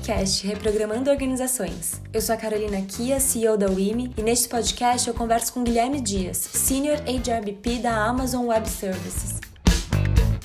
Hackcast, 0.00 0.46
reprogramando 0.46 1.10
organizações. 1.10 2.00
Eu 2.12 2.20
sou 2.22 2.34
a 2.34 2.38
Carolina 2.38 2.80
Kia, 2.82 3.20
CEO 3.20 3.56
da 3.56 3.68
WIMI, 3.68 4.14
e 4.16 4.22
neste 4.22 4.48
podcast 4.48 5.06
eu 5.06 5.14
converso 5.14 5.52
com 5.52 5.62
Guilherme 5.62 6.00
Dias, 6.00 6.38
Senior 6.38 6.98
HRBP 7.00 7.80
da 7.80 7.94
Amazon 8.06 8.46
Web 8.46 8.68
Services. 8.68 9.40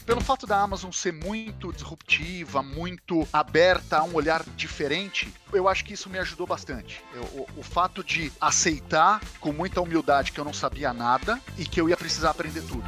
Pelo 0.05 0.21
fato 0.21 0.45
da 0.45 0.59
Amazon 0.59 0.91
ser 0.91 1.13
muito 1.13 1.71
disruptiva, 1.73 2.61
muito 2.61 3.27
aberta 3.33 3.97
a 3.97 4.03
um 4.03 4.13
olhar 4.13 4.43
diferente, 4.55 5.33
eu 5.51 5.67
acho 5.67 5.83
que 5.83 5.93
isso 5.93 6.09
me 6.09 6.19
ajudou 6.19 6.45
bastante. 6.45 7.01
Eu, 7.13 7.23
o, 7.23 7.47
o 7.57 7.63
fato 7.63 8.03
de 8.03 8.31
aceitar 8.39 9.21
com 9.39 9.51
muita 9.51 9.81
humildade 9.81 10.31
que 10.31 10.39
eu 10.39 10.45
não 10.45 10.53
sabia 10.53 10.93
nada 10.93 11.39
e 11.57 11.65
que 11.65 11.81
eu 11.81 11.89
ia 11.89 11.97
precisar 11.97 12.31
aprender 12.31 12.61
tudo. 12.61 12.85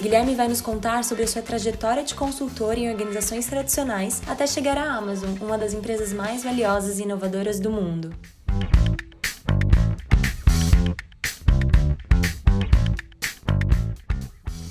Guilherme 0.00 0.34
vai 0.34 0.46
nos 0.46 0.60
contar 0.60 1.02
sobre 1.04 1.24
a 1.24 1.26
sua 1.26 1.40
trajetória 1.40 2.04
de 2.04 2.14
consultor 2.14 2.76
em 2.76 2.90
organizações 2.90 3.46
tradicionais 3.46 4.20
até 4.28 4.46
chegar 4.46 4.76
à 4.76 4.94
Amazon, 4.94 5.30
uma 5.40 5.56
das 5.56 5.72
empresas 5.72 6.12
mais 6.12 6.44
valiosas 6.44 6.98
e 6.98 7.04
inovadoras 7.04 7.58
do 7.58 7.70
mundo. 7.70 8.14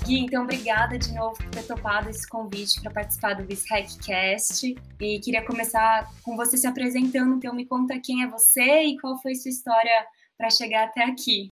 Gui, 0.05 0.19
então 0.19 0.43
obrigada 0.43 0.99
de 0.99 1.11
novo 1.15 1.35
por 1.37 1.49
ter 1.49 1.63
topado 1.63 2.07
esse 2.07 2.29
convite 2.29 2.79
para 2.79 2.91
participar 2.91 3.33
do 3.33 3.43
BizHackcast. 3.43 4.75
E 5.01 5.19
queria 5.19 5.43
começar 5.43 6.07
com 6.21 6.35
você 6.35 6.55
se 6.55 6.67
apresentando, 6.67 7.33
então 7.33 7.55
me 7.55 7.65
conta 7.65 7.99
quem 7.99 8.21
é 8.21 8.27
você 8.27 8.83
e 8.83 8.99
qual 8.99 9.19
foi 9.19 9.33
sua 9.33 9.49
história 9.49 10.05
para 10.37 10.51
chegar 10.51 10.83
até 10.83 11.03
aqui. 11.03 11.54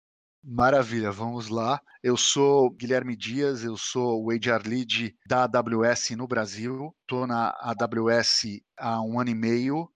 Maravilha, 0.48 1.12
vamos 1.12 1.50
lá. 1.50 1.82
Eu 2.04 2.16
sou 2.16 2.70
Guilherme 2.70 3.16
Dias, 3.16 3.64
eu 3.64 3.76
sou 3.76 4.24
o 4.24 4.30
HR 4.30 4.62
Lead 4.64 5.16
da 5.26 5.46
AWS 5.46 6.12
no 6.12 6.28
Brasil. 6.28 6.96
Estou 7.02 7.26
na 7.26 7.50
AWS 7.62 8.62
há 8.78 9.02
um 9.02 9.20
ano 9.20 9.32
e 9.32 9.34
meio. 9.34 9.90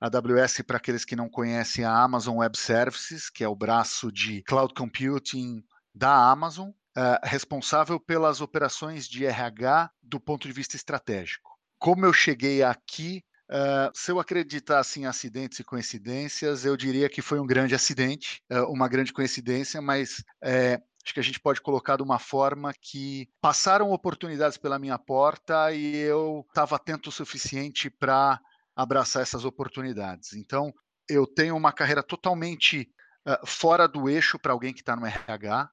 AWS, 0.00 0.62
para 0.64 0.76
aqueles 0.76 1.04
que 1.04 1.16
não 1.16 1.28
conhecem, 1.28 1.82
é 1.82 1.88
a 1.88 2.04
Amazon 2.04 2.36
Web 2.36 2.56
Services, 2.56 3.28
que 3.28 3.42
é 3.42 3.48
o 3.48 3.56
braço 3.56 4.12
de 4.12 4.44
cloud 4.44 4.72
computing 4.74 5.60
da 5.92 6.30
Amazon, 6.30 6.68
uh, 6.68 7.18
responsável 7.24 7.98
pelas 7.98 8.40
operações 8.40 9.08
de 9.08 9.26
RH 9.26 9.90
do 10.00 10.20
ponto 10.20 10.46
de 10.46 10.52
vista 10.52 10.76
estratégico. 10.76 11.50
Como 11.80 12.06
eu 12.06 12.12
cheguei 12.12 12.62
aqui, 12.62 13.24
Uh, 13.48 13.90
se 13.94 14.10
eu 14.10 14.18
acreditasse 14.18 15.00
em 15.00 15.06
acidentes 15.06 15.60
e 15.60 15.64
coincidências, 15.64 16.64
eu 16.64 16.76
diria 16.76 17.08
que 17.08 17.22
foi 17.22 17.38
um 17.38 17.46
grande 17.46 17.76
acidente, 17.76 18.42
uh, 18.50 18.64
uma 18.72 18.88
grande 18.88 19.12
coincidência, 19.12 19.80
mas 19.80 20.24
é, 20.42 20.80
acho 21.04 21.14
que 21.14 21.20
a 21.20 21.22
gente 21.22 21.38
pode 21.38 21.60
colocar 21.60 21.96
de 21.96 22.02
uma 22.02 22.18
forma 22.18 22.72
que 22.74 23.28
passaram 23.40 23.92
oportunidades 23.92 24.58
pela 24.58 24.80
minha 24.80 24.98
porta 24.98 25.72
e 25.72 25.94
eu 25.96 26.44
estava 26.48 26.74
atento 26.74 27.08
o 27.08 27.12
suficiente 27.12 27.88
para 27.88 28.40
abraçar 28.74 29.22
essas 29.22 29.44
oportunidades. 29.44 30.32
Então, 30.32 30.74
eu 31.08 31.24
tenho 31.24 31.56
uma 31.56 31.72
carreira 31.72 32.02
totalmente 32.02 32.90
uh, 33.28 33.46
fora 33.46 33.86
do 33.86 34.08
eixo 34.08 34.40
para 34.40 34.52
alguém 34.52 34.74
que 34.74 34.80
está 34.80 34.96
no 34.96 35.06
RH. 35.06 35.70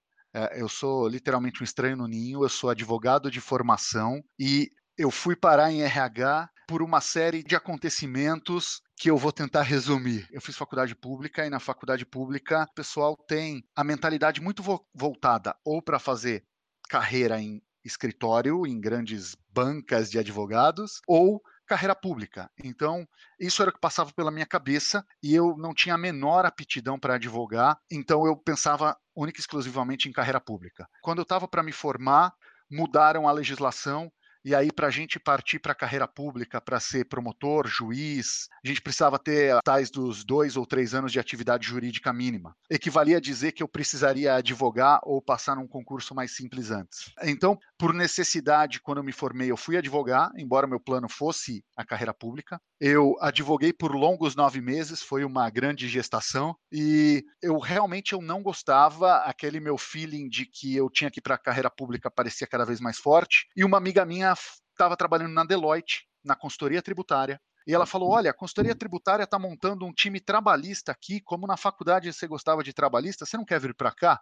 eu 0.55 0.69
sou 0.69 1.07
literalmente 1.07 1.61
um 1.61 1.63
estranho 1.63 1.97
no 1.97 2.07
ninho, 2.07 2.43
eu 2.43 2.49
sou 2.49 2.69
advogado 2.69 3.31
de 3.31 3.41
formação 3.41 4.23
e 4.37 4.69
eu 4.97 5.09
fui 5.09 5.35
parar 5.35 5.71
em 5.71 5.81
RH 5.81 6.49
por 6.67 6.81
uma 6.81 7.01
série 7.01 7.43
de 7.43 7.55
acontecimentos 7.55 8.81
que 8.95 9.09
eu 9.09 9.17
vou 9.17 9.31
tentar 9.31 9.63
resumir. 9.63 10.27
Eu 10.31 10.41
fiz 10.41 10.55
faculdade 10.55 10.95
pública 10.95 11.45
e 11.45 11.49
na 11.49 11.59
faculdade 11.59 12.05
pública 12.05 12.63
o 12.63 12.73
pessoal 12.73 13.17
tem 13.17 13.63
a 13.75 13.83
mentalidade 13.83 14.39
muito 14.39 14.63
vo 14.63 14.85
voltada 14.93 15.55
ou 15.65 15.81
para 15.81 15.99
fazer 15.99 16.43
carreira 16.89 17.41
em 17.41 17.61
escritório, 17.83 18.65
em 18.65 18.79
grandes 18.79 19.35
bancas 19.49 20.09
de 20.09 20.17
advogados, 20.17 21.01
ou 21.05 21.41
carreira 21.65 21.95
pública. 21.95 22.49
Então, 22.63 23.05
isso 23.39 23.61
era 23.61 23.71
o 23.71 23.73
que 23.73 23.79
passava 23.79 24.11
pela 24.13 24.31
minha 24.31 24.45
cabeça 24.45 25.05
e 25.21 25.33
eu 25.33 25.57
não 25.57 25.73
tinha 25.73 25.95
a 25.95 25.97
menor 25.97 26.45
aptidão 26.45 26.99
para 26.99 27.15
advogar, 27.15 27.77
então 27.91 28.25
eu 28.25 28.37
pensava 28.37 28.95
única 29.15 29.39
e 29.39 29.41
exclusivamente 29.41 30.07
em 30.07 30.13
carreira 30.13 30.39
pública. 30.39 30.87
Quando 31.01 31.19
eu 31.19 31.23
estava 31.23 31.47
para 31.47 31.63
me 31.63 31.71
formar, 31.71 32.33
mudaram 32.69 33.27
a 33.27 33.31
legislação 33.31 34.11
e 34.45 34.53
aí, 34.53 34.71
para 34.71 34.87
a 34.87 34.91
gente 34.91 35.19
partir 35.19 35.59
para 35.59 35.71
a 35.71 35.75
carreira 35.75 36.07
pública, 36.07 36.59
para 36.59 36.79
ser 36.79 37.05
promotor, 37.05 37.67
juiz, 37.67 38.47
a 38.63 38.67
gente 38.67 38.81
precisava 38.81 39.17
ter 39.17 39.57
tais 39.63 39.89
dos 39.89 40.23
dois 40.23 40.57
ou 40.57 40.65
três 40.65 40.93
anos 40.93 41.11
de 41.11 41.19
atividade 41.19 41.65
jurídica 41.65 42.11
mínima. 42.11 42.55
Equivalia 42.69 43.17
a 43.17 43.21
dizer 43.21 43.53
que 43.53 43.63
eu 43.63 43.67
precisaria 43.67 44.35
advogar 44.35 44.99
ou 45.03 45.21
passar 45.21 45.55
num 45.55 45.67
concurso 45.67 46.13
mais 46.13 46.35
simples 46.35 46.71
antes. 46.71 47.11
Então, 47.23 47.57
por 47.77 47.93
necessidade, 47.93 48.81
quando 48.81 48.97
eu 48.97 49.03
me 49.03 49.11
formei, 49.11 49.49
eu 49.49 49.57
fui 49.57 49.77
advogar, 49.77 50.31
embora 50.37 50.67
meu 50.67 50.79
plano 50.79 51.07
fosse 51.07 51.63
a 51.75 51.85
carreira 51.85 52.13
pública. 52.13 52.59
Eu 52.79 53.15
advoguei 53.21 53.71
por 53.71 53.95
longos 53.95 54.35
nove 54.35 54.59
meses, 54.59 55.01
foi 55.01 55.23
uma 55.23 55.49
grande 55.49 55.87
gestação, 55.87 56.53
e 56.69 57.23
eu 57.41 57.57
realmente 57.59 58.11
eu 58.11 58.21
não 58.21 58.43
gostava, 58.43 59.19
aquele 59.19 59.59
meu 59.61 59.77
feeling 59.77 60.27
de 60.27 60.45
que 60.45 60.75
eu 60.75 60.89
tinha 60.89 61.09
que 61.09 61.19
ir 61.19 61.21
para 61.21 61.35
a 61.35 61.37
carreira 61.37 61.69
pública 61.69 62.11
parecia 62.11 62.45
cada 62.45 62.65
vez 62.65 62.81
mais 62.81 62.97
forte, 62.97 63.47
e 63.55 63.63
uma 63.63 63.77
amiga 63.77 64.05
minha 64.05 64.32
estava 64.33 64.97
trabalhando 64.97 65.33
na 65.33 65.43
Deloitte, 65.43 66.07
na 66.23 66.35
consultoria 66.35 66.81
tributária, 66.81 67.39
e 67.65 67.73
ela 67.73 67.85
falou: 67.85 68.09
Olha, 68.09 68.31
a 68.31 68.33
consultoria 68.33 68.75
tributária 68.75 69.23
está 69.23 69.39
montando 69.39 69.85
um 69.85 69.93
time 69.93 70.19
trabalhista 70.19 70.91
aqui, 70.91 71.21
como 71.21 71.47
na 71.47 71.57
faculdade 71.57 72.11
você 72.11 72.27
gostava 72.27 72.63
de 72.63 72.73
trabalhista, 72.73 73.25
você 73.25 73.37
não 73.37 73.45
quer 73.45 73.59
vir 73.59 73.73
para 73.73 73.91
cá? 73.91 74.19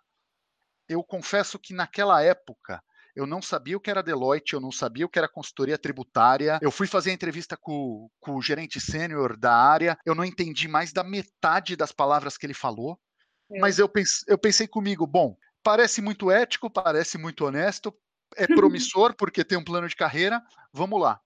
Eu 0.87 1.03
confesso 1.03 1.57
que 1.57 1.73
naquela 1.73 2.21
época 2.21 2.81
eu 3.15 3.25
não 3.25 3.41
sabia 3.41 3.75
o 3.75 3.79
que 3.79 3.89
era 3.89 4.03
Deloitte, 4.03 4.53
eu 4.53 4.59
não 4.59 4.71
sabia 4.71 5.05
o 5.05 5.09
que 5.09 5.19
era 5.19 5.27
consultoria 5.27 5.77
tributária. 5.77 6.59
Eu 6.61 6.71
fui 6.71 6.87
fazer 6.87 7.11
a 7.11 7.13
entrevista 7.13 7.57
com, 7.57 8.09
com 8.19 8.35
o 8.35 8.41
gerente 8.41 8.79
sênior 8.79 9.37
da 9.37 9.53
área, 9.53 9.97
eu 10.05 10.15
não 10.15 10.23
entendi 10.23 10.67
mais 10.67 10.93
da 10.93 11.03
metade 11.03 11.75
das 11.75 11.91
palavras 11.91 12.37
que 12.37 12.45
ele 12.45 12.53
falou, 12.53 12.99
é. 13.51 13.59
mas 13.59 13.79
eu, 13.79 13.89
pense, 13.89 14.23
eu 14.27 14.37
pensei 14.37 14.67
comigo, 14.67 15.05
bom, 15.05 15.35
parece 15.63 16.01
muito 16.01 16.31
ético, 16.31 16.69
parece 16.69 17.17
muito 17.17 17.45
honesto, 17.45 17.93
é 18.35 18.47
promissor 18.47 19.15
porque 19.15 19.43
tem 19.43 19.57
um 19.57 19.63
plano 19.63 19.87
de 19.87 19.95
carreira, 19.95 20.41
vamos 20.73 20.99
lá. 20.99 21.19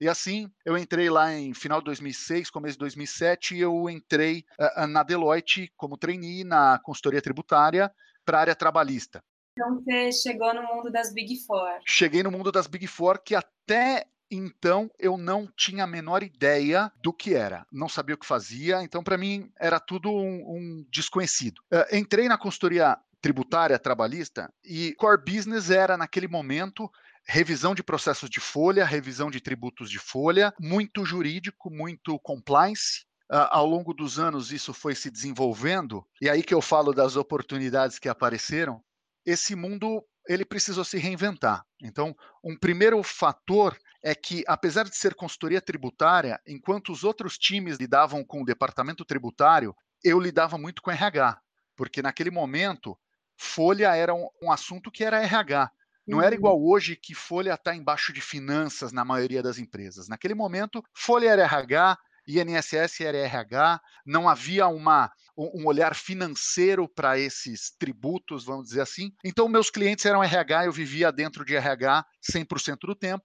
E 0.00 0.08
assim, 0.08 0.50
eu 0.64 0.76
entrei 0.76 1.08
lá 1.08 1.32
em 1.32 1.54
final 1.54 1.78
de 1.78 1.84
2006, 1.84 2.50
começo 2.50 2.74
de 2.74 2.80
2007, 2.80 3.54
e 3.54 3.60
eu 3.60 3.88
entrei 3.88 4.44
uh, 4.58 4.86
na 4.88 5.04
Deloitte 5.04 5.72
como 5.76 5.96
trainee 5.96 6.42
na 6.42 6.80
consultoria 6.82 7.22
tributária 7.22 7.88
para 8.24 8.38
a 8.38 8.40
área 8.40 8.54
trabalhista. 8.56 9.22
Então 9.52 9.76
você 9.76 10.10
chegou 10.10 10.52
no 10.54 10.62
mundo 10.62 10.90
das 10.90 11.12
Big 11.12 11.36
Four. 11.46 11.78
Cheguei 11.86 12.22
no 12.22 12.32
mundo 12.32 12.50
das 12.50 12.66
Big 12.66 12.86
Four 12.88 13.20
que 13.22 13.34
até 13.34 14.06
então 14.28 14.90
eu 14.98 15.16
não 15.16 15.46
tinha 15.56 15.84
a 15.84 15.86
menor 15.86 16.22
ideia 16.22 16.90
do 17.02 17.12
que 17.12 17.34
era, 17.34 17.66
não 17.70 17.88
sabia 17.88 18.14
o 18.14 18.18
que 18.18 18.26
fazia, 18.26 18.82
então 18.82 19.04
para 19.04 19.18
mim 19.18 19.52
era 19.60 19.78
tudo 19.78 20.10
um, 20.10 20.56
um 20.56 20.86
desconhecido. 20.90 21.60
Uh, 21.72 21.94
entrei 21.94 22.28
na 22.28 22.38
consultoria 22.38 22.98
tributária 23.22 23.78
trabalhista 23.78 24.52
e 24.64 24.94
core 24.96 25.22
business 25.24 25.70
era 25.70 25.96
naquele 25.96 26.28
momento 26.28 26.90
revisão 27.24 27.74
de 27.74 27.82
processos 27.82 28.28
de 28.28 28.40
folha, 28.40 28.84
revisão 28.84 29.30
de 29.30 29.40
tributos 29.40 29.88
de 29.88 29.98
folha, 29.98 30.52
muito 30.58 31.04
jurídico, 31.04 31.70
muito 31.70 32.18
compliance. 32.18 33.04
Uh, 33.30 33.48
ao 33.50 33.64
longo 33.64 33.94
dos 33.94 34.18
anos 34.18 34.52
isso 34.52 34.74
foi 34.74 34.94
se 34.94 35.10
desenvolvendo 35.10 36.04
e 36.20 36.28
aí 36.28 36.42
que 36.42 36.52
eu 36.52 36.60
falo 36.60 36.92
das 36.92 37.16
oportunidades 37.16 37.98
que 37.98 38.08
apareceram 38.08 38.82
esse 39.24 39.54
mundo 39.54 40.04
ele 40.28 40.44
precisou 40.44 40.84
se 40.84 40.98
reinventar. 40.98 41.64
Então, 41.82 42.14
um 42.44 42.56
primeiro 42.56 43.02
fator 43.02 43.76
é 44.02 44.14
que, 44.14 44.44
apesar 44.46 44.84
de 44.84 44.96
ser 44.96 45.14
consultoria 45.14 45.60
tributária, 45.60 46.40
enquanto 46.46 46.92
os 46.92 47.04
outros 47.04 47.38
times 47.38 47.76
lidavam 47.76 48.24
com 48.24 48.42
o 48.42 48.44
departamento 48.44 49.04
tributário, 49.04 49.74
eu 50.04 50.18
lidava 50.18 50.58
muito 50.58 50.82
com 50.82 50.90
RH, 50.90 51.40
porque 51.76 52.02
naquele 52.02 52.30
momento 52.30 52.98
folha 53.42 53.94
era 53.94 54.14
um, 54.14 54.28
um 54.40 54.52
assunto 54.52 54.90
que 54.90 55.04
era 55.04 55.22
RH. 55.22 55.70
Não 56.06 56.18
uhum. 56.18 56.24
era 56.24 56.34
igual 56.34 56.62
hoje 56.62 56.96
que 56.96 57.14
folha 57.14 57.54
está 57.54 57.74
embaixo 57.74 58.12
de 58.12 58.20
finanças 58.20 58.92
na 58.92 59.04
maioria 59.04 59.42
das 59.42 59.58
empresas. 59.58 60.08
Naquele 60.08 60.34
momento, 60.34 60.82
folha 60.94 61.28
era 61.28 61.42
RH, 61.42 61.98
INSS 62.26 63.00
era 63.00 63.18
RH, 63.18 63.80
não 64.06 64.28
havia 64.28 64.68
uma, 64.68 65.10
um 65.36 65.66
olhar 65.66 65.94
financeiro 65.94 66.88
para 66.88 67.18
esses 67.18 67.72
tributos, 67.78 68.44
vamos 68.44 68.68
dizer 68.68 68.80
assim. 68.80 69.12
Então, 69.24 69.48
meus 69.48 69.70
clientes 69.70 70.06
eram 70.06 70.22
RH, 70.22 70.66
eu 70.66 70.72
vivia 70.72 71.12
dentro 71.12 71.44
de 71.44 71.54
RH 71.54 72.04
100% 72.32 72.78
do 72.82 72.94
tempo, 72.94 73.24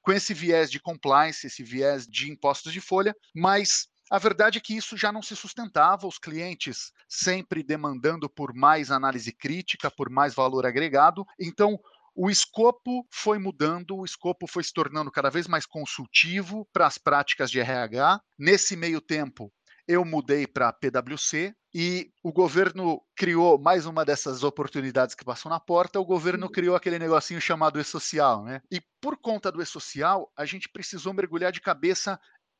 com 0.00 0.12
esse 0.12 0.32
viés 0.32 0.70
de 0.70 0.80
compliance, 0.80 1.46
esse 1.46 1.64
viés 1.64 2.06
de 2.06 2.30
impostos 2.30 2.72
de 2.72 2.80
folha, 2.80 3.14
mas 3.34 3.88
a 4.10 4.18
verdade 4.18 4.58
é 4.58 4.60
que 4.60 4.76
isso 4.76 4.96
já 4.96 5.10
não 5.10 5.22
se 5.22 5.34
sustentava, 5.34 6.06
os 6.06 6.18
clientes 6.18 6.92
sempre 7.08 7.62
demandando 7.62 8.28
por 8.28 8.54
mais 8.54 8.90
análise 8.90 9.32
crítica, 9.32 9.90
por 9.90 10.08
mais 10.08 10.34
valor 10.34 10.64
agregado. 10.64 11.26
Então, 11.38 11.78
o 12.14 12.30
escopo 12.30 13.06
foi 13.10 13.38
mudando, 13.38 13.96
o 13.96 14.04
escopo 14.04 14.46
foi 14.46 14.64
se 14.64 14.72
tornando 14.72 15.10
cada 15.10 15.28
vez 15.28 15.46
mais 15.46 15.66
consultivo 15.66 16.66
para 16.72 16.86
as 16.86 16.96
práticas 16.96 17.50
de 17.50 17.60
RH. 17.60 18.20
Nesse 18.38 18.76
meio 18.76 19.00
tempo, 19.00 19.52
eu 19.88 20.04
mudei 20.04 20.46
para 20.46 20.68
a 20.68 20.72
PwC 20.72 21.54
e 21.74 22.10
o 22.22 22.32
governo 22.32 23.02
criou 23.14 23.58
mais 23.58 23.86
uma 23.86 24.04
dessas 24.04 24.42
oportunidades 24.42 25.14
que 25.14 25.24
passou 25.24 25.50
na 25.50 25.60
porta. 25.60 26.00
O 26.00 26.06
governo 26.06 26.48
criou 26.48 26.74
aquele 26.74 26.98
negocinho 26.98 27.40
chamado 27.40 27.78
e-social, 27.78 28.42
né? 28.44 28.62
E 28.70 28.80
por 29.00 29.18
conta 29.18 29.52
do 29.52 29.60
e-social, 29.60 30.32
a 30.36 30.46
gente 30.46 30.68
precisou 30.70 31.12
mergulhar 31.12 31.52
de 31.52 31.60
cabeça 31.60 32.18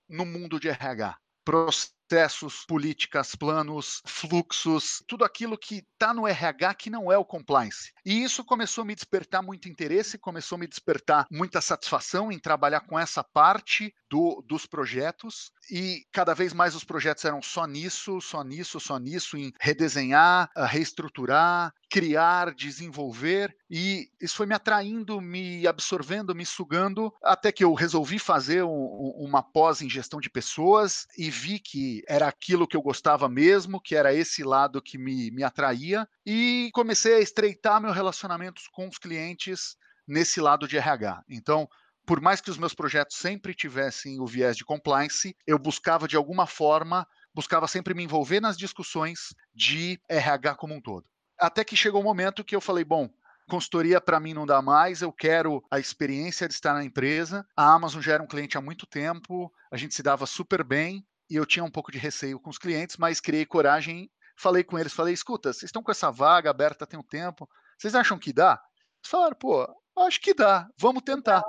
no 0.09 0.27
mundo 0.27 0.61
de 0.61 0.69
RH. 0.69 1.17
Processos, 1.47 2.65
políticas, 2.67 3.37
planos, 3.37 4.03
fluxos, 4.05 5.01
tudo 5.07 5.25
aquilo 5.25 5.57
que 5.57 5.85
está 5.93 6.13
no 6.13 6.27
RH 6.27 6.75
que 6.75 6.91
não 6.91 7.11
é 7.11 7.17
o 7.17 7.25
compliance. 7.25 7.93
E 8.05 8.21
isso 8.21 8.45
começou 8.45 8.83
a 8.83 8.85
me 8.85 8.97
despertar 8.97 9.43
muito 9.43 9.69
interesse, 9.69 10.19
começou 10.19 10.57
a 10.57 10.59
me 10.59 10.67
despertar 10.67 11.25
muita 11.31 11.61
satisfação 11.61 12.33
em 12.33 12.39
trabalhar 12.41 12.81
com 12.81 12.99
essa 12.99 13.23
parte 13.23 13.95
do, 14.11 14.43
dos 14.47 14.67
projetos. 14.67 15.53
E 15.71 16.05
cada 16.13 16.35
vez 16.35 16.53
mais 16.53 16.75
os 16.75 16.85
projetos 16.85 17.25
eram 17.25 17.43
só 17.43 17.67
nisso, 17.67 18.21
só 18.21 18.43
nisso, 18.43 18.79
só 18.81 18.99
nisso, 18.99 19.37
em 19.37 19.53
redesenhar, 19.61 20.51
reestruturar, 20.57 21.73
criar, 21.91 22.55
desenvolver, 22.55 23.57
e 23.71 24.09
isso 24.21 24.37
foi 24.37 24.47
me 24.47 24.55
atraindo, 24.55 25.21
me 25.21 25.67
absorvendo, 25.67 26.35
me 26.35 26.45
sugando, 26.45 27.13
até 27.23 27.53
que 27.53 27.65
eu 27.65 27.73
resolvi 27.75 28.19
fazer 28.19 28.63
um, 28.65 29.15
uma 29.17 29.43
pós 29.43 29.81
em 29.81 29.89
gestão 29.89 30.21
de 30.21 30.29
pessoas 30.29 31.07
e 31.17 31.31
vi 31.31 31.59
que 31.59 32.03
era 32.09 32.29
aquilo 32.29 32.67
que 32.67 32.77
eu 32.77 32.83
gostava 32.83 33.29
mesmo, 33.29 33.81
que 33.81 33.95
era 33.95 34.13
esse 34.13 34.43
lado 34.43 34.83
que 34.83 34.99
me, 34.99 35.31
me 35.31 35.43
atraía, 35.43 36.09
e 36.25 36.71
comecei 36.73 37.15
a 37.15 37.21
estreitar 37.21 37.81
meus 37.81 37.95
relacionamentos 37.95 38.69
com 38.69 38.89
os 38.89 38.99
clientes 38.99 39.77
nesse 40.07 40.41
lado 40.41 40.69
de 40.69 40.77
RH. 40.77 41.23
Então, 41.29 41.69
por 42.07 42.21
mais 42.21 42.41
que 42.41 42.51
os 42.51 42.57
meus 42.57 42.73
projetos 42.73 43.17
sempre 43.17 43.53
tivessem 43.53 44.21
o 44.21 44.27
viés 44.27 44.57
de 44.57 44.65
compliance, 44.65 45.37
eu 45.45 45.59
buscava 45.59 46.07
de 46.07 46.17
alguma 46.17 46.47
forma, 46.47 47.07
buscava 47.35 47.67
sempre 47.67 47.93
me 47.95 48.05
envolver 48.05 48.41
nas 48.41 48.57
discussões 48.57 49.35
de 49.53 50.01
RH 50.09 50.55
como 50.55 50.73
um 50.73 50.81
todo. 50.81 51.05
Até 51.37 51.65
que 51.65 51.77
chegou 51.77 52.01
o 52.01 52.05
um 52.05 52.07
momento 52.07 52.45
que 52.45 52.55
eu 52.55 52.61
falei, 52.61 52.85
bom, 52.85 53.11
consultoria 53.49 54.01
para 54.01 54.21
mim 54.21 54.33
não 54.33 54.47
dá 54.47 54.63
mais, 54.63 55.03
eu 55.03 55.13
quero 55.13 55.63
a 55.69 55.81
experiência 55.81 56.47
de 56.47 56.55
estar 56.55 56.75
na 56.75 56.85
empresa. 56.85 57.45
A 57.57 57.75
Amazon 57.75 58.01
já 58.01 58.15
era 58.15 58.23
um 58.23 58.29
cliente 58.29 58.57
há 58.57 58.61
muito 58.61 58.87
tempo, 58.87 59.53
a 59.71 59.77
gente 59.77 59.95
se 59.95 60.03
dava 60.03 60.27
super 60.27 60.63
bem 60.63 61.05
e 61.29 61.35
eu 61.35 61.45
tinha 61.45 61.65
um 61.65 61.71
pouco 61.71 61.91
de 61.91 61.99
receio 61.99 62.39
com 62.39 62.51
os 62.51 62.59
clientes, 62.59 62.97
mas 62.97 63.21
criei 63.21 63.45
coragem, 63.45 64.09
falei 64.37 64.63
com 64.63 64.79
eles, 64.79 64.93
falei, 64.93 65.13
escuta, 65.13 65.53
vocês 65.53 65.65
estão 65.65 65.83
com 65.83 65.91
essa 65.91 66.11
vaga 66.11 66.51
aberta 66.51 66.87
tem 66.87 66.99
um 66.99 67.03
tempo, 67.03 67.49
vocês 67.77 67.97
acham 67.97 68.17
que 68.17 68.33
dá? 68.33 68.61
Eles 69.03 69.11
falaram, 69.11 69.37
pô, 69.37 69.67
acho 69.99 70.21
que 70.21 70.33
dá, 70.33 70.69
vamos 70.79 71.03
tentar 71.03 71.43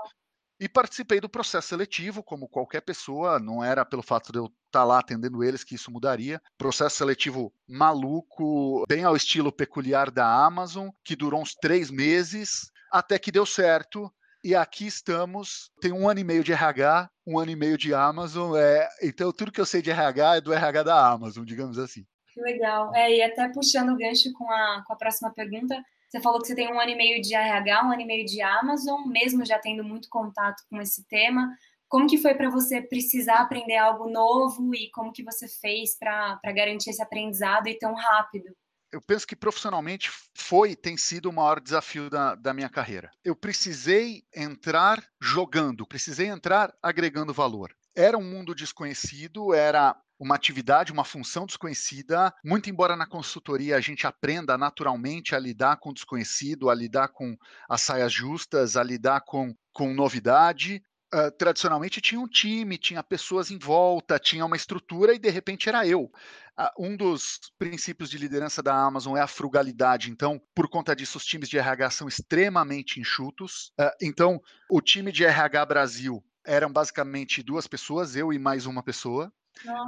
e 0.59 0.67
participei 0.67 1.19
do 1.19 1.29
processo 1.29 1.67
seletivo, 1.67 2.23
como 2.23 2.47
qualquer 2.47 2.81
pessoa, 2.81 3.39
não 3.39 3.63
era 3.63 3.85
pelo 3.85 4.01
fato 4.01 4.31
de 4.31 4.39
eu 4.39 4.45
estar 4.45 4.55
tá 4.71 4.83
lá 4.83 4.99
atendendo 4.99 5.43
eles 5.43 5.63
que 5.63 5.75
isso 5.75 5.91
mudaria. 5.91 6.41
Processo 6.57 6.97
seletivo 6.97 7.53
maluco, 7.67 8.83
bem 8.87 9.03
ao 9.03 9.15
estilo 9.15 9.51
peculiar 9.51 10.09
da 10.09 10.27
Amazon, 10.45 10.89
que 11.03 11.15
durou 11.15 11.41
uns 11.41 11.53
três 11.53 11.91
meses, 11.91 12.71
até 12.91 13.19
que 13.19 13.31
deu 13.31 13.45
certo. 13.45 14.11
E 14.43 14.55
aqui 14.55 14.87
estamos, 14.87 15.71
tem 15.81 15.91
um 15.91 16.07
ano 16.07 16.19
e 16.19 16.23
meio 16.23 16.43
de 16.43 16.53
RH, 16.53 17.09
um 17.25 17.37
ano 17.37 17.51
e 17.51 17.55
meio 17.55 17.77
de 17.77 17.93
Amazon, 17.93 18.55
é, 18.55 18.87
então 19.01 19.31
tudo 19.33 19.51
que 19.51 19.59
eu 19.59 19.65
sei 19.65 19.81
de 19.81 19.91
RH 19.91 20.37
é 20.37 20.41
do 20.41 20.53
RH 20.53 20.83
da 20.83 21.07
Amazon, 21.07 21.43
digamos 21.43 21.77
assim. 21.77 22.05
Que 22.33 22.41
legal. 22.41 22.95
É, 22.95 23.13
e 23.13 23.21
até 23.21 23.51
puxando 23.51 23.89
o 23.89 23.97
gancho 23.97 24.31
com 24.33 24.49
a, 24.49 24.83
com 24.85 24.93
a 24.93 24.95
próxima 24.95 25.33
pergunta, 25.33 25.75
você 26.17 26.21
falou 26.21 26.41
que 26.41 26.47
você 26.47 26.55
tem 26.55 26.71
um 26.71 26.79
ano 26.79 26.91
e 26.91 26.95
meio 26.95 27.21
de 27.21 27.33
RH, 27.35 27.85
um 27.85 27.91
ano 27.91 28.01
e 28.01 28.05
meio 28.05 28.25
de 28.25 28.41
Amazon, 28.41 29.07
mesmo 29.07 29.45
já 29.45 29.59
tendo 29.59 29.83
muito 29.83 30.09
contato 30.09 30.63
com 30.69 30.81
esse 30.81 31.07
tema. 31.07 31.55
Como 31.87 32.07
que 32.07 32.17
foi 32.17 32.33
para 32.33 32.49
você 32.49 32.81
precisar 32.81 33.41
aprender 33.41 33.77
algo 33.77 34.09
novo 34.09 34.73
e 34.75 34.89
como 34.91 35.13
que 35.13 35.23
você 35.23 35.47
fez 35.47 35.97
para 35.97 36.39
garantir 36.53 36.89
esse 36.89 37.01
aprendizado 37.01 37.67
e 37.67 37.77
tão 37.77 37.93
rápido? 37.93 38.45
eu 38.89 39.01
penso 39.01 39.27
que 39.27 39.35
profissionalmente 39.35 40.09
foi 40.33 40.73
tem 40.73 40.95
sido 40.95 41.29
o 41.29 41.33
maior 41.33 41.59
desafio 41.59 42.09
da, 42.09 42.35
da, 42.35 42.53
minha 42.53 42.69
carreira. 42.69 43.11
Eu 43.21 43.35
precisei 43.35 44.23
entrar 44.33 45.03
jogando, 45.21 45.85
precisei 45.85 46.27
entrar 46.27 46.73
agregando 46.81 47.33
valor. 47.33 47.75
Era 47.93 48.17
um 48.17 48.23
mundo 48.23 48.55
desconhecido, 48.55 49.53
era 49.53 49.93
uma 50.19 50.35
atividade, 50.35 50.91
uma 50.91 51.03
função 51.03 51.45
desconhecida, 51.45 52.33
muito 52.43 52.69
embora 52.69 52.95
na 52.95 53.05
consultoria 53.05 53.77
a 53.77 53.81
gente 53.81 54.07
aprenda 54.07 54.57
naturalmente 54.57 55.35
a 55.35 55.39
lidar 55.39 55.77
com 55.77 55.89
o 55.89 55.93
desconhecido, 55.93 56.69
a 56.69 56.75
lidar 56.75 57.09
com 57.09 57.35
as 57.69 57.81
saias 57.81 58.11
justas, 58.11 58.75
a 58.75 58.83
lidar 58.83 59.21
com, 59.21 59.55
com 59.71 59.93
novidade. 59.93 60.81
Uh, 61.13 61.31
tradicionalmente 61.37 62.01
tinha 62.01 62.19
um 62.19 62.27
time, 62.27 62.77
tinha 62.77 63.01
pessoas 63.01 63.49
em 63.49 63.57
volta, 63.57 64.19
tinha 64.19 64.45
uma 64.45 64.57
estrutura 64.57 65.13
e 65.13 65.19
de 65.19 65.29
repente 65.29 65.69
era 65.69 65.87
eu. 65.87 66.11
Uh, 66.59 66.85
um 66.85 66.97
dos 66.97 67.39
princípios 67.57 68.09
de 68.09 68.17
liderança 68.17 68.61
da 68.61 68.75
Amazon 68.75 69.15
é 69.15 69.21
a 69.21 69.27
frugalidade, 69.27 70.11
então, 70.11 70.41
por 70.53 70.67
conta 70.67 70.93
disso, 70.93 71.17
os 71.17 71.25
times 71.25 71.47
de 71.47 71.57
RH 71.57 71.91
são 71.91 72.07
extremamente 72.09 72.99
enxutos. 72.99 73.71
Uh, 73.79 73.89
então, 74.01 74.41
o 74.69 74.81
time 74.81 75.09
de 75.09 75.23
RH 75.23 75.65
Brasil 75.65 76.21
eram 76.45 76.71
basicamente 76.71 77.41
duas 77.41 77.67
pessoas, 77.67 78.15
eu 78.15 78.33
e 78.33 78.39
mais 78.39 78.65
uma 78.65 78.83
pessoa. 78.83 79.31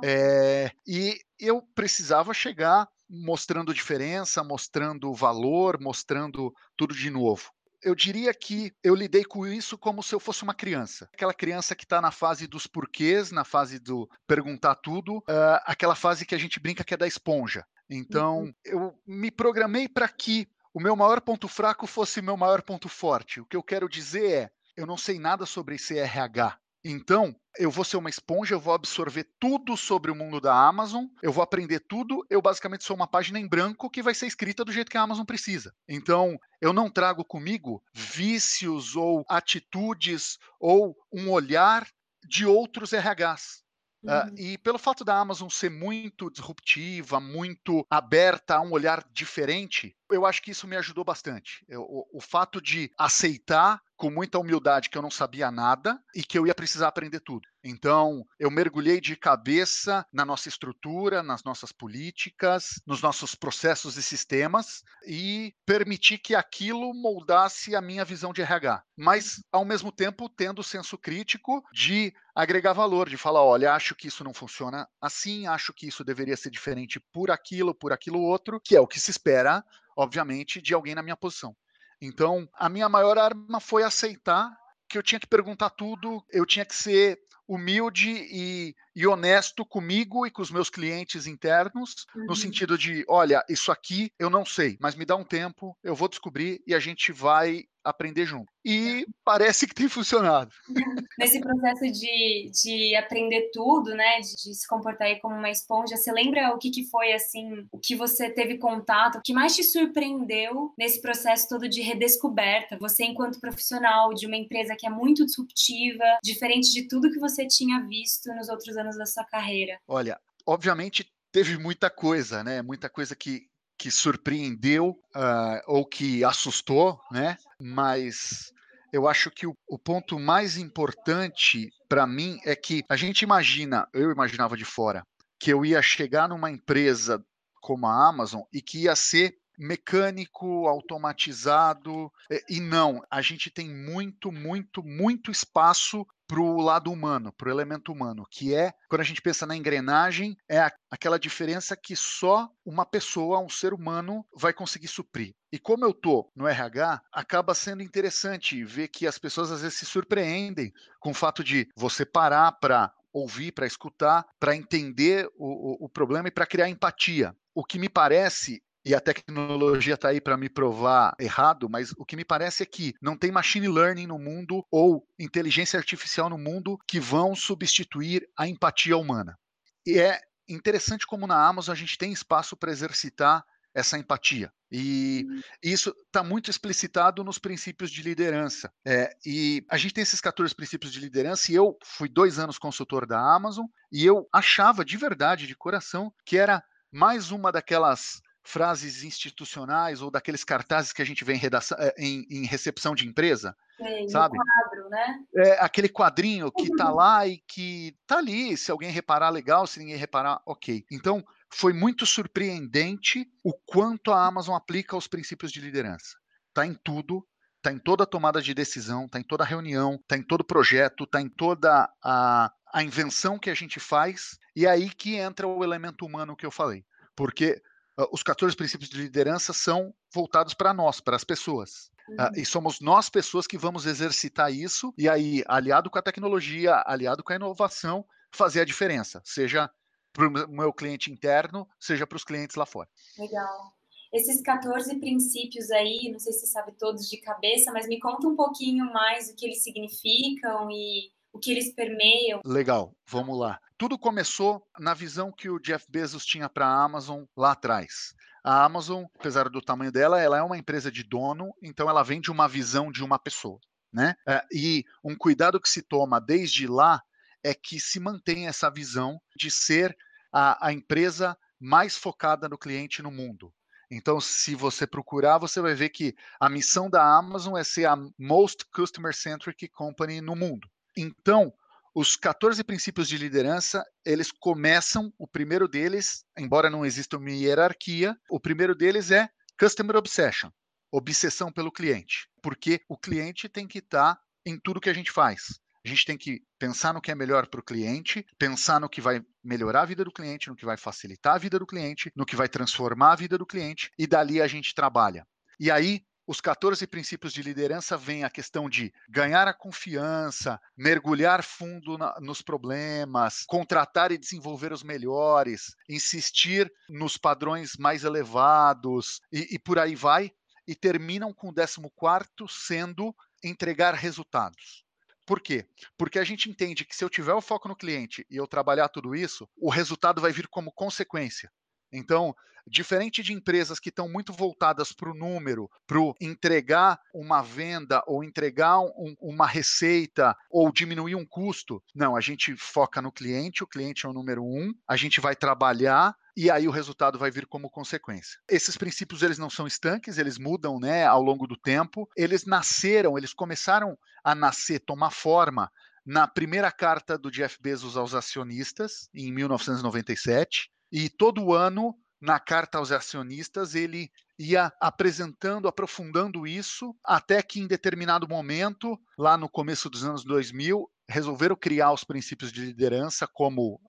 É, 0.03 0.71
e 0.85 1.19
eu 1.39 1.61
precisava 1.75 2.33
chegar 2.33 2.87
mostrando 3.09 3.73
diferença, 3.73 4.43
mostrando 4.43 5.13
valor, 5.13 5.79
mostrando 5.79 6.53
tudo 6.77 6.93
de 6.93 7.09
novo. 7.09 7.51
Eu 7.81 7.95
diria 7.95 8.33
que 8.33 8.73
eu 8.83 8.93
lidei 8.93 9.23
com 9.23 9.47
isso 9.47 9.77
como 9.77 10.03
se 10.03 10.13
eu 10.13 10.19
fosse 10.19 10.43
uma 10.43 10.53
criança. 10.53 11.09
Aquela 11.13 11.33
criança 11.33 11.73
que 11.75 11.85
está 11.85 12.01
na 12.01 12.11
fase 12.11 12.45
dos 12.45 12.67
porquês, 12.67 13.31
na 13.31 13.45
fase 13.45 13.79
do 13.79 14.07
perguntar 14.27 14.75
tudo, 14.75 15.19
uh, 15.19 15.59
aquela 15.65 15.95
fase 15.95 16.25
que 16.25 16.35
a 16.35 16.37
gente 16.37 16.59
brinca 16.59 16.83
que 16.83 16.93
é 16.93 16.97
da 16.97 17.07
esponja. 17.07 17.65
Então, 17.89 18.41
uhum. 18.41 18.53
eu 18.65 18.99
me 19.07 19.31
programei 19.31 19.87
para 19.87 20.07
que 20.09 20.47
o 20.73 20.79
meu 20.79 20.95
maior 20.95 21.21
ponto 21.21 21.47
fraco 21.47 21.87
fosse 21.87 22.19
o 22.19 22.23
meu 22.23 22.37
maior 22.37 22.61
ponto 22.61 22.87
forte. 22.87 23.39
O 23.39 23.45
que 23.45 23.55
eu 23.55 23.63
quero 23.63 23.89
dizer 23.89 24.31
é, 24.31 24.51
eu 24.75 24.85
não 24.85 24.97
sei 24.97 25.17
nada 25.17 25.45
sobre 25.45 25.75
esse 25.75 25.97
RH. 25.97 26.57
Então, 26.83 27.35
eu 27.57 27.69
vou 27.69 27.83
ser 27.83 27.97
uma 27.97 28.09
esponja, 28.09 28.55
eu 28.55 28.59
vou 28.59 28.73
absorver 28.73 29.27
tudo 29.39 29.75
sobre 29.75 30.11
o 30.11 30.15
mundo 30.15 30.39
da 30.39 30.53
Amazon, 30.53 31.05
eu 31.21 31.31
vou 31.31 31.43
aprender 31.43 31.81
tudo, 31.81 32.25
eu 32.29 32.41
basicamente 32.41 32.85
sou 32.85 32.95
uma 32.95 33.07
página 33.07 33.39
em 33.39 33.47
branco 33.47 33.89
que 33.89 34.01
vai 34.01 34.13
ser 34.13 34.27
escrita 34.27 34.63
do 34.63 34.71
jeito 34.71 34.89
que 34.89 34.97
a 34.97 35.01
Amazon 35.01 35.25
precisa. 35.25 35.73
Então, 35.87 36.39
eu 36.61 36.71
não 36.71 36.89
trago 36.89 37.23
comigo 37.25 37.83
vícios 37.93 38.95
ou 38.95 39.25
atitudes 39.27 40.37
ou 40.59 40.95
um 41.11 41.29
olhar 41.29 41.87
de 42.25 42.45
outros 42.45 42.91
RHs. 42.93 43.63
Ah, 44.07 44.27
uhum. 44.27 44.33
Uh, 44.33 44.39
e 44.39 44.57
pelo 44.57 44.77
fato 44.77 45.03
da 45.03 45.17
Amazon 45.17 45.49
ser 45.49 45.69
muito 45.69 46.29
disruptiva, 46.29 47.19
muito 47.19 47.85
aberta 47.89 48.55
a 48.55 48.61
um 48.61 48.71
olhar 48.71 49.05
diferente, 49.11 49.95
eu 50.09 50.25
acho 50.25 50.41
que 50.41 50.51
isso 50.51 50.67
me 50.67 50.77
ajudou 50.77 51.03
bastante. 51.03 51.65
Eu, 51.67 51.81
o, 51.81 52.07
o, 52.13 52.21
fato 52.21 52.61
de 52.61 52.89
aceitar 52.97 53.81
com 53.99 54.09
muita 54.09 54.39
humildade 54.39 54.89
que 54.89 54.97
eu 54.97 55.01
não 55.01 55.11
sabia 55.11 55.51
nada 55.51 56.01
e 56.15 56.23
que 56.23 56.39
eu 56.39 56.47
ia 56.47 56.55
precisar 56.55 56.87
aprender 56.87 57.19
tudo. 57.19 57.45
Então, 57.61 58.25
eu 58.39 58.49
mergulhei 58.49 59.01
de 59.01 59.17
cabeça 59.17 60.05
na 60.11 60.23
nossa 60.23 60.47
estrutura, 60.47 61.21
nas 61.21 61.43
nossas 61.43 61.73
políticas, 61.73 62.81
nos 62.87 63.01
nossos 63.01 63.35
processos 63.35 63.97
e 63.97 64.01
sistemas 64.01 64.83
e 65.05 65.53
permiti 65.65 66.17
que 66.17 66.33
aquilo 66.33 66.93
moldasse 66.93 67.75
a 67.75 67.81
minha 67.81 68.05
visão 68.05 68.31
de 68.31 68.41
RH. 68.41 68.81
Mas, 68.97 69.43
ao 69.51 69.65
mesmo 69.65 69.91
tempo, 69.91 70.29
tendo 70.29 70.59
o 70.59 70.63
senso 70.63 70.97
crítico 70.97 71.61
de 71.73 72.13
agregar 72.33 72.71
valor, 72.71 73.09
de 73.09 73.17
falar: 73.17 73.43
olha, 73.43 73.73
acho 73.73 73.93
que 73.95 74.07
isso 74.07 74.23
não 74.23 74.33
funciona 74.33 74.87
assim, 75.01 75.45
acho 75.45 75.73
que 75.73 75.89
isso 75.89 76.05
deveria 76.05 76.37
ser 76.37 76.49
diferente 76.49 77.01
por 77.11 77.29
aquilo, 77.29 77.75
por 77.75 77.91
aquilo 77.91 78.21
outro, 78.21 78.61
que 78.63 78.77
é 78.77 78.79
o 78.79 78.87
que 78.87 78.99
se 78.99 79.11
espera 79.11 79.61
obviamente, 79.99 80.61
de 80.61 80.73
alguém 80.73 80.95
na 80.95 81.03
minha 81.03 81.17
posição. 81.17 81.53
Então, 82.01 82.47
a 82.53 82.69
minha 82.69 82.87
maior 82.87 83.17
arma 83.17 83.59
foi 83.59 83.83
aceitar 83.83 84.49
que 84.87 84.97
eu 84.97 85.03
tinha 85.03 85.19
que 85.19 85.27
perguntar 85.27 85.69
tudo, 85.69 86.23
eu 86.31 86.45
tinha 86.45 86.65
que 86.65 86.75
ser 86.75 87.19
humilde 87.47 88.11
e, 88.11 88.75
e, 88.95 89.07
honesto 89.07 89.65
comigo 89.65 90.25
e 90.25 90.29
com 90.29 90.39
os 90.39 90.51
meus 90.51 90.69
clientes 90.69 91.25
internos, 91.25 92.05
uhum. 92.15 92.27
no 92.27 92.35
sentido 92.35 92.77
de, 92.77 93.03
olha, 93.07 93.43
isso 93.49 93.71
aqui 93.71 94.11
eu 94.19 94.29
não 94.29 94.45
sei, 94.45 94.77
mas 94.79 94.95
me 94.95 95.03
dá 95.03 95.15
um 95.15 95.23
tempo, 95.23 95.75
eu 95.83 95.95
vou 95.95 96.07
descobrir 96.07 96.61
e 96.67 96.75
a 96.75 96.79
gente 96.79 97.11
vai 97.11 97.65
aprender 97.83 98.25
junto. 98.25 98.51
E 98.63 99.05
parece 99.23 99.67
que 99.67 99.73
tem 99.73 99.87
funcionado. 99.87 100.51
Nesse 101.17 101.39
processo 101.39 101.91
de, 101.91 102.51
de 102.51 102.95
aprender 102.95 103.49
tudo, 103.53 103.95
né, 103.95 104.19
de, 104.19 104.35
de, 104.35 104.53
se 104.53 104.67
comportar 104.67 105.07
aí 105.07 105.19
como 105.19 105.35
uma 105.35 105.49
esponja, 105.49 105.95
você 105.95 106.11
lembra 106.11 106.53
o 106.53 106.57
que, 106.57 106.69
que 106.69 106.89
foi, 106.89 107.13
assim, 107.13 107.67
o 107.71 107.79
que 107.79 107.95
você 107.95 108.29
teve 108.29 108.57
contato, 108.57 109.17
o 109.17 109.21
que 109.21 109.33
mais 109.33 109.55
te 109.55 109.63
surpreendeu 109.63 110.73
nesse 110.77 111.01
processo 111.01 111.47
todo 111.47 111.67
de 111.67 111.81
redescoberta? 111.81 112.77
Você, 112.79 113.05
enquanto 113.05 113.39
profissional 113.39 114.13
de 114.13 114.27
uma 114.27 114.37
empresa 114.37 114.75
que 114.77 114.85
é 114.85 114.89
muito 114.89 115.25
disruptiva, 115.25 116.03
diferente 116.23 116.71
de 116.71 116.87
tudo 116.87 117.11
que 117.11 117.19
você 117.19 117.47
tinha 117.47 117.79
visto 117.87 118.33
nos 118.35 118.49
outros 118.49 118.77
anos 118.77 118.97
da 118.97 119.05
sua 119.05 119.23
carreira? 119.25 119.79
Olha, 119.87 120.19
obviamente 120.45 121.09
teve 121.31 121.57
muita 121.57 121.89
coisa, 121.89 122.43
né? 122.43 122.61
Muita 122.61 122.89
coisa 122.89 123.15
que, 123.15 123.47
que 123.79 123.89
surpreendeu 123.89 124.89
uh, 125.15 125.61
ou 125.65 125.85
que 125.85 126.21
assustou, 126.25 126.99
né? 127.09 127.37
Mas 127.61 128.53
eu 128.91 129.07
acho 129.07 129.31
que 129.31 129.47
o, 129.47 129.55
o 129.65 129.79
ponto 129.79 130.19
mais 130.19 130.57
importante 130.57 131.71
para 131.87 132.05
mim 132.05 132.39
é 132.43 132.55
que 132.55 132.83
a 132.89 132.97
gente 132.97 133.21
imagina, 133.21 133.87
eu 133.93 134.11
imaginava 134.11 134.57
de 134.57 134.65
fora, 134.65 135.01
que 135.39 135.51
eu 135.51 135.65
ia 135.65 135.81
chegar 135.81 136.27
numa 136.27 136.51
empresa 136.51 137.23
como 137.61 137.87
a 137.87 138.09
Amazon 138.09 138.41
e 138.51 138.61
que 138.61 138.83
ia 138.83 138.95
ser 138.97 139.37
mecânico, 139.59 140.67
automatizado. 140.67 142.11
E 142.49 142.61
não, 142.61 143.03
a 143.11 143.21
gente 143.21 143.51
tem 143.51 143.69
muito, 143.69 144.31
muito, 144.31 144.81
muito 144.81 145.29
espaço 145.29 146.07
para 146.25 146.39
o 146.39 146.61
lado 146.61 146.91
humano, 146.91 147.33
para 147.33 147.49
o 147.49 147.51
elemento 147.51 147.91
humano, 147.91 148.23
que 148.29 148.53
é, 148.53 148.71
quando 148.87 149.01
a 149.01 149.03
gente 149.03 149.19
pensa 149.19 149.47
na 149.47 149.57
engrenagem, 149.57 150.37
é 150.47 150.71
aquela 150.91 151.17
diferença 151.17 151.75
que 151.75 151.95
só 151.95 152.47
uma 152.63 152.85
pessoa, 152.85 153.39
um 153.39 153.49
ser 153.49 153.73
humano, 153.73 154.23
vai 154.37 154.53
conseguir 154.53 154.87
suprir. 154.87 155.33
E 155.51 155.57
como 155.57 155.83
eu 155.83 155.91
tô 155.91 156.31
no 156.35 156.47
RH, 156.47 157.01
acaba 157.11 157.55
sendo 157.55 157.81
interessante 157.81 158.63
ver 158.63 158.89
que 158.89 159.07
as 159.07 159.17
pessoas 159.17 159.49
às 159.49 159.63
vezes 159.63 159.79
se 159.79 159.87
surpreendem 159.87 160.71
com 160.99 161.09
o 161.09 161.15
fato 161.15 161.43
de 161.43 161.67
você 161.75 162.05
parar 162.05 162.51
para 162.51 162.93
ouvir, 163.11 163.51
para 163.51 163.65
escutar, 163.65 164.23
para 164.39 164.55
entender 164.55 165.27
o, 165.35 165.83
o, 165.83 165.85
o 165.85 165.89
problema 165.89 166.27
e 166.27 166.31
para 166.31 166.45
criar 166.45 166.69
empatia. 166.69 167.35
O 167.55 167.65
que 167.65 167.79
me 167.79 167.89
parece 167.89 168.61
e 168.85 168.95
a 168.95 168.99
tecnologia 168.99 169.95
está 169.95 170.09
aí 170.09 170.21
para 170.21 170.37
me 170.37 170.49
provar 170.49 171.13
errado, 171.19 171.69
mas 171.69 171.91
o 171.97 172.05
que 172.05 172.15
me 172.15 172.23
parece 172.23 172.63
é 172.63 172.65
que 172.65 172.93
não 173.01 173.17
tem 173.17 173.31
machine 173.31 173.67
learning 173.67 174.07
no 174.07 174.17
mundo 174.17 174.65
ou 174.71 175.05
inteligência 175.19 175.77
artificial 175.77 176.29
no 176.29 176.37
mundo 176.37 176.77
que 176.87 176.99
vão 176.99 177.35
substituir 177.35 178.27
a 178.37 178.47
empatia 178.47 178.97
humana. 178.97 179.37
E 179.85 179.99
é 179.99 180.19
interessante 180.47 181.05
como 181.05 181.27
na 181.27 181.47
Amazon 181.47 181.73
a 181.73 181.77
gente 181.77 181.97
tem 181.97 182.11
espaço 182.11 182.55
para 182.55 182.71
exercitar 182.71 183.43
essa 183.73 183.97
empatia. 183.97 184.51
E 184.71 185.25
uhum. 185.27 185.41
isso 185.63 185.95
está 186.05 186.23
muito 186.23 186.49
explicitado 186.49 187.23
nos 187.23 187.37
princípios 187.37 187.91
de 187.91 188.01
liderança. 188.01 188.71
É, 188.85 189.15
e 189.25 189.63
a 189.69 189.77
gente 189.77 189.93
tem 189.93 190.01
esses 190.01 190.21
14 190.21 190.55
princípios 190.55 190.91
de 190.91 190.99
liderança, 190.99 191.51
e 191.51 191.55
eu 191.55 191.77
fui 191.83 192.07
dois 192.07 192.39
anos 192.39 192.57
consultor 192.57 193.05
da 193.05 193.19
Amazon, 193.19 193.65
e 193.91 194.05
eu 194.05 194.27
achava 194.33 194.85
de 194.85 194.97
verdade, 194.97 195.47
de 195.47 195.55
coração, 195.55 196.13
que 196.25 196.37
era 196.37 196.63
mais 196.91 197.31
uma 197.31 197.51
daquelas 197.51 198.21
frases 198.43 199.03
institucionais 199.03 200.01
ou 200.01 200.09
daqueles 200.09 200.43
cartazes 200.43 200.93
que 200.93 201.01
a 201.01 201.05
gente 201.05 201.23
vê 201.23 201.33
em, 201.33 201.37
redação, 201.37 201.77
eh, 201.79 201.93
em, 201.97 202.25
em 202.29 202.45
recepção 202.45 202.95
de 202.95 203.07
empresa, 203.07 203.55
Sim, 203.77 204.09
sabe? 204.09 204.37
quadro, 204.37 204.89
né? 204.89 205.19
É 205.35 205.63
aquele 205.63 205.89
quadrinho 205.89 206.51
que 206.51 206.75
tá 206.75 206.89
lá 206.89 207.27
e 207.27 207.37
que 207.47 207.95
tá 208.07 208.17
ali, 208.17 208.57
se 208.57 208.71
alguém 208.71 208.91
reparar 208.91 209.29
legal, 209.29 209.67
se 209.67 209.79
ninguém 209.79 209.97
reparar, 209.97 210.41
ok. 210.45 210.85
Então, 210.91 211.23
foi 211.51 211.73
muito 211.73 212.05
surpreendente 212.05 213.27
o 213.43 213.53
quanto 213.53 214.11
a 214.11 214.25
Amazon 214.25 214.55
aplica 214.55 214.95
os 214.95 215.07
princípios 215.07 215.51
de 215.51 215.61
liderança. 215.61 216.17
Tá 216.53 216.65
em 216.65 216.73
tudo, 216.73 217.25
tá 217.61 217.71
em 217.71 217.79
toda 217.79 218.03
a 218.03 218.07
tomada 218.07 218.41
de 218.41 218.53
decisão, 218.53 219.07
tá 219.07 219.19
em 219.19 219.23
toda 219.23 219.43
a 219.43 219.47
reunião, 219.47 219.99
tá 220.07 220.17
em 220.17 220.23
todo 220.23 220.43
projeto, 220.43 221.05
tá 221.05 221.21
em 221.21 221.29
toda 221.29 221.89
a, 222.03 222.51
a 222.73 222.83
invenção 222.83 223.37
que 223.37 223.49
a 223.49 223.55
gente 223.55 223.79
faz, 223.79 224.37
e 224.55 224.65
é 224.65 224.69
aí 224.69 224.89
que 224.89 225.15
entra 225.15 225.47
o 225.47 225.63
elemento 225.63 226.05
humano 226.05 226.35
que 226.35 226.45
eu 226.45 226.51
falei. 226.51 226.85
Porque 227.15 227.61
ah, 227.99 228.07
os 228.13 228.23
14 228.23 228.55
princípios 228.55 228.89
de 228.89 228.97
liderança 228.97 229.51
são 229.51 229.93
voltados 230.13 230.53
para 230.53 230.73
nós, 230.73 231.01
para 231.01 231.17
as 231.17 231.25
pessoas. 231.25 231.91
Uh, 232.09 232.39
e 232.39 232.45
somos 232.45 232.79
nós, 232.79 233.09
pessoas, 233.09 233.45
que 233.45 233.57
vamos 233.57 233.85
exercitar 233.85 234.51
isso, 234.51 234.91
e 234.97 235.07
aí, 235.07 235.43
aliado 235.47 235.91
com 235.91 235.99
a 235.99 236.01
tecnologia, 236.01 236.81
aliado 236.85 237.23
com 237.23 237.33
a 237.33 237.35
inovação, 237.35 238.03
fazer 238.33 238.61
a 238.61 238.65
diferença, 238.65 239.21
seja 239.23 239.69
para 240.13 240.27
o 240.27 240.51
meu 240.51 240.73
cliente 240.73 241.11
interno, 241.11 241.67
seja 241.79 242.07
para 242.07 242.15
os 242.15 242.23
clientes 242.23 242.55
lá 242.55 242.65
fora. 242.65 242.89
Legal. 243.17 243.73
Esses 244.11 244.41
14 244.41 244.99
princípios 244.99 245.69
aí, 245.69 246.09
não 246.11 246.17
sei 246.17 246.33
se 246.33 246.39
você 246.39 246.47
sabe 246.47 246.71
todos 246.71 247.07
de 247.07 247.17
cabeça, 247.17 247.71
mas 247.71 247.87
me 247.87 247.99
conta 247.99 248.27
um 248.27 248.35
pouquinho 248.35 248.91
mais 248.91 249.29
o 249.29 249.35
que 249.35 249.45
eles 249.45 249.61
significam 249.61 250.71
e 250.71 251.11
o 251.31 251.39
que 251.39 251.51
eles 251.51 251.73
permeiam. 251.73 252.41
Legal, 252.45 252.95
vamos 253.07 253.37
lá. 253.37 253.59
Tudo 253.77 253.97
começou 253.97 254.65
na 254.77 254.93
visão 254.93 255.31
que 255.31 255.49
o 255.49 255.59
Jeff 255.59 255.85
Bezos 255.89 256.25
tinha 256.25 256.49
para 256.49 256.67
a 256.67 256.83
Amazon 256.83 257.23
lá 257.35 257.51
atrás. 257.51 258.13
A 258.43 258.63
Amazon, 258.63 259.05
apesar 259.15 259.49
do 259.49 259.61
tamanho 259.61 259.91
dela, 259.91 260.21
ela 260.21 260.37
é 260.37 260.41
uma 260.41 260.57
empresa 260.57 260.91
de 260.91 261.03
dono, 261.03 261.53
então 261.61 261.89
ela 261.89 262.03
vem 262.03 262.19
de 262.21 262.31
uma 262.31 262.47
visão 262.47 262.91
de 262.91 263.03
uma 263.03 263.19
pessoa. 263.19 263.59
Né? 263.91 264.15
É, 264.27 264.43
e 264.51 264.83
um 265.03 265.15
cuidado 265.15 265.59
que 265.59 265.69
se 265.69 265.81
toma 265.81 266.21
desde 266.21 266.67
lá 266.67 267.01
é 267.43 267.53
que 267.53 267.79
se 267.79 267.99
mantenha 267.99 268.49
essa 268.49 268.69
visão 268.69 269.19
de 269.35 269.49
ser 269.49 269.95
a, 270.31 270.67
a 270.67 270.73
empresa 270.73 271.37
mais 271.59 271.97
focada 271.97 272.47
no 272.47 272.57
cliente 272.57 273.01
no 273.01 273.11
mundo. 273.11 273.53
Então, 273.91 274.21
se 274.21 274.53
você 274.53 274.85
procurar, 274.85 275.39
você 275.39 275.59
vai 275.59 275.73
ver 275.73 275.89
que 275.89 276.15
a 276.39 276.47
missão 276.47 276.89
da 276.89 277.03
Amazon 277.03 277.57
é 277.57 277.63
ser 277.63 277.85
a 277.85 277.97
most 278.17 278.65
customer-centric 278.71 279.67
company 279.69 280.21
no 280.21 280.35
mundo. 280.35 280.69
Então, 280.99 281.53
os 281.95 282.17
14 282.17 282.61
princípios 282.61 283.07
de 283.07 283.17
liderança, 283.17 283.83
eles 284.05 284.33
começam, 284.33 285.13
o 285.17 285.25
primeiro 285.25 285.65
deles, 285.65 286.25
embora 286.37 286.69
não 286.69 286.85
exista 286.85 287.15
uma 287.17 287.31
hierarquia, 287.31 288.17
o 288.29 288.37
primeiro 288.37 288.75
deles 288.75 289.09
é 289.09 289.29
Customer 289.57 289.95
Obsession, 289.95 290.49
obsessão 290.91 291.53
pelo 291.53 291.71
cliente, 291.71 292.27
porque 292.43 292.81
o 292.89 292.97
cliente 292.97 293.47
tem 293.47 293.65
que 293.65 293.79
estar 293.79 294.15
tá 294.15 294.21
em 294.45 294.59
tudo 294.59 294.81
que 294.81 294.89
a 294.89 294.93
gente 294.93 295.09
faz. 295.09 295.59
A 295.85 295.87
gente 295.87 296.05
tem 296.05 296.17
que 296.17 296.41
pensar 296.59 296.93
no 296.93 296.99
que 297.01 297.11
é 297.11 297.15
melhor 297.15 297.47
para 297.47 297.61
o 297.61 297.63
cliente, 297.63 298.25
pensar 298.37 298.81
no 298.81 298.89
que 298.89 298.99
vai 298.99 299.21
melhorar 299.41 299.83
a 299.83 299.85
vida 299.85 300.03
do 300.03 300.11
cliente, 300.11 300.49
no 300.49 300.55
que 300.55 300.65
vai 300.65 300.75
facilitar 300.75 301.35
a 301.35 301.39
vida 301.39 301.57
do 301.57 301.65
cliente, 301.65 302.11
no 302.13 302.25
que 302.25 302.35
vai 302.35 302.49
transformar 302.49 303.13
a 303.13 303.15
vida 303.15 303.37
do 303.37 303.45
cliente, 303.45 303.89
e 303.97 304.05
dali 304.05 304.41
a 304.41 304.47
gente 304.47 304.75
trabalha. 304.75 305.25
E 305.57 305.71
aí, 305.71 306.03
os 306.29 306.39
14 306.39 306.85
princípios 306.85 307.33
de 307.33 307.41
liderança 307.41 307.97
vem 307.97 308.23
a 308.23 308.29
questão 308.29 308.69
de 308.69 308.93
ganhar 309.09 309.47
a 309.47 309.53
confiança, 309.53 310.61
mergulhar 310.77 311.43
fundo 311.43 311.97
na, 311.97 312.19
nos 312.21 312.39
problemas, 312.39 313.45
contratar 313.47 314.11
e 314.11 314.17
desenvolver 314.17 314.71
os 314.71 314.83
melhores, 314.83 315.75
insistir 315.89 316.71
nos 316.87 317.17
padrões 317.17 317.71
mais 317.79 318.03
elevados 318.03 319.21
e, 319.31 319.55
e 319.55 319.57
por 319.57 319.79
aí 319.79 319.95
vai, 319.95 320.31
e 320.67 320.75
terminam 320.75 321.33
com 321.33 321.49
o 321.49 321.53
14 321.55 322.23
sendo 322.47 323.11
entregar 323.43 323.95
resultados. 323.95 324.85
Por 325.25 325.41
quê? 325.41 325.67
Porque 325.97 326.19
a 326.19 326.23
gente 326.23 326.47
entende 326.47 326.85
que 326.85 326.95
se 326.95 327.03
eu 327.03 327.09
tiver 327.09 327.33
o 327.33 327.41
foco 327.41 327.67
no 327.67 327.75
cliente 327.75 328.23
e 328.29 328.37
eu 328.37 328.45
trabalhar 328.45 328.89
tudo 328.89 329.15
isso, 329.15 329.49
o 329.57 329.71
resultado 329.71 330.21
vai 330.21 330.31
vir 330.31 330.47
como 330.47 330.71
consequência. 330.71 331.51
Então, 331.91 332.35
diferente 332.69 333.23
de 333.23 333.33
empresas 333.33 333.79
que 333.79 333.89
estão 333.89 334.07
muito 334.07 334.31
voltadas 334.31 334.91
para 334.91 335.09
o 335.09 335.15
número, 335.15 335.69
para 335.87 335.99
entregar 336.21 336.99
uma 337.13 337.41
venda 337.41 338.03
ou 338.05 338.23
entregar 338.23 338.79
um, 338.79 339.15
uma 339.19 339.47
receita 339.47 340.35
ou 340.49 340.71
diminuir 340.71 341.15
um 341.15 341.25
custo, 341.25 341.83
não, 341.93 342.15
a 342.15 342.21
gente 342.21 342.55
foca 342.55 343.01
no 343.01 343.11
cliente, 343.11 343.63
o 343.63 343.67
cliente 343.67 344.05
é 344.05 344.09
o 344.09 344.13
número 344.13 344.43
um, 344.43 344.73
a 344.87 344.95
gente 344.95 345.19
vai 345.19 345.35
trabalhar 345.35 346.15
e 346.37 346.49
aí 346.49 346.67
o 346.67 346.71
resultado 346.71 347.19
vai 347.19 347.31
vir 347.31 347.45
como 347.45 347.69
consequência. 347.69 348.39
Esses 348.47 348.77
princípios 348.77 349.23
eles 349.23 349.37
não 349.37 349.49
são 349.49 349.67
estanques, 349.67 350.17
eles 350.17 350.37
mudam, 350.37 350.79
né, 350.79 351.05
ao 351.05 351.21
longo 351.21 351.45
do 351.45 351.57
tempo. 351.57 352.07
Eles 352.15 352.45
nasceram, 352.45 353.17
eles 353.17 353.33
começaram 353.33 353.97
a 354.23 354.33
nascer, 354.33 354.79
tomar 354.79 355.09
forma 355.09 355.69
na 356.05 356.27
primeira 356.27 356.71
carta 356.71 357.17
do 357.17 357.29
Jeff 357.29 357.57
Bezos 357.61 357.97
aos 357.97 358.15
acionistas 358.15 359.09
em 359.13 359.33
1997 359.33 360.71
e 360.91 361.09
todo 361.09 361.53
ano 361.53 361.95
na 362.21 362.39
carta 362.39 362.77
aos 362.77 362.91
acionistas 362.91 363.75
ele 363.75 364.11
ia 364.37 364.71
apresentando, 364.79 365.67
aprofundando 365.67 366.47
isso, 366.47 366.95
até 367.03 367.41
que 367.41 367.59
em 367.59 367.67
determinado 367.67 368.27
momento, 368.27 368.99
lá 369.17 369.37
no 369.37 369.49
começo 369.49 369.89
dos 369.89 370.03
anos 370.03 370.23
2000, 370.23 370.89
resolveram 371.07 371.55
criar 371.55 371.91
os 371.91 372.03
princípios 372.03 372.51
de 372.51 372.61
liderança 372.61 373.27
como 373.27 373.81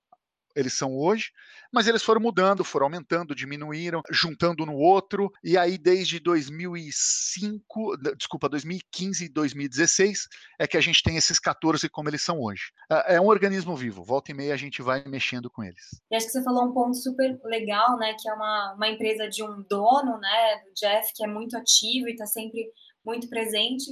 eles 0.54 0.74
são 0.74 0.96
hoje, 0.96 1.30
mas 1.72 1.86
eles 1.86 2.02
foram 2.02 2.20
mudando, 2.20 2.64
foram 2.64 2.86
aumentando, 2.86 3.34
diminuíram, 3.34 4.02
juntando 4.10 4.66
no 4.66 4.74
outro, 4.74 5.30
e 5.42 5.56
aí 5.56 5.78
desde 5.78 6.18
2005, 6.18 7.96
desculpa, 8.16 8.48
2015 8.48 9.24
e 9.24 9.28
2016 9.28 10.28
é 10.58 10.66
que 10.66 10.76
a 10.76 10.80
gente 10.80 11.02
tem 11.02 11.16
esses 11.16 11.38
14 11.38 11.88
como 11.88 12.08
eles 12.08 12.22
são 12.22 12.40
hoje. 12.40 12.72
É, 12.90 13.16
é 13.16 13.20
um 13.20 13.26
organismo 13.26 13.76
vivo, 13.76 14.02
volta 14.02 14.30
e 14.30 14.34
meia 14.34 14.54
a 14.54 14.56
gente 14.56 14.82
vai 14.82 15.04
mexendo 15.06 15.50
com 15.50 15.62
eles. 15.62 16.00
E 16.10 16.16
acho 16.16 16.26
que 16.26 16.32
você 16.32 16.42
falou 16.42 16.64
um 16.64 16.72
ponto 16.72 16.96
super 16.96 17.38
legal, 17.44 17.96
né, 17.98 18.14
que 18.20 18.28
é 18.28 18.32
uma, 18.32 18.74
uma 18.74 18.88
empresa 18.88 19.28
de 19.28 19.42
um 19.42 19.62
dono, 19.68 20.18
né, 20.18 20.62
do 20.64 20.72
Jeff, 20.74 21.12
que 21.14 21.24
é 21.24 21.28
muito 21.28 21.56
ativo 21.56 22.08
e 22.08 22.12
está 22.12 22.26
sempre 22.26 22.70
muito 23.04 23.28
presente, 23.28 23.90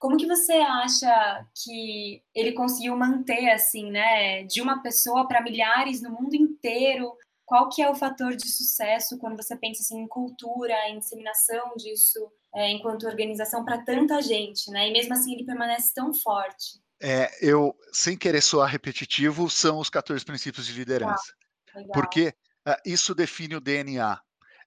como 0.00 0.16
que 0.16 0.26
você 0.26 0.54
acha 0.54 1.46
que 1.62 2.22
ele 2.34 2.52
conseguiu 2.52 2.96
manter 2.96 3.50
assim, 3.50 3.90
né, 3.90 4.44
de 4.44 4.62
uma 4.62 4.82
pessoa 4.82 5.28
para 5.28 5.42
milhares 5.42 6.00
no 6.00 6.10
mundo 6.10 6.34
inteiro? 6.34 7.12
Qual 7.44 7.68
que 7.68 7.82
é 7.82 7.90
o 7.90 7.94
fator 7.94 8.34
de 8.34 8.48
sucesso 8.48 9.18
quando 9.18 9.36
você 9.36 9.54
pensa 9.54 9.82
assim 9.82 10.00
em 10.00 10.08
cultura, 10.08 10.74
em 10.88 10.98
disseminação 10.98 11.74
disso, 11.76 12.32
é, 12.54 12.70
enquanto 12.70 13.06
organização 13.06 13.62
para 13.62 13.84
tanta 13.84 14.22
gente, 14.22 14.70
né? 14.70 14.88
E 14.88 14.92
mesmo 14.92 15.12
assim 15.12 15.34
ele 15.34 15.44
permanece 15.44 15.92
tão 15.92 16.14
forte. 16.14 16.80
É, 17.02 17.30
eu, 17.46 17.76
sem 17.92 18.16
querer 18.16 18.40
soar 18.40 18.70
repetitivo, 18.70 19.50
são 19.50 19.78
os 19.78 19.90
14 19.90 20.24
princípios 20.24 20.66
de 20.66 20.72
liderança. 20.72 21.34
Ah, 21.74 21.80
porque 21.92 22.32
uh, 22.66 22.76
isso 22.86 23.14
define 23.14 23.56
o 23.56 23.60
DNA. 23.60 24.18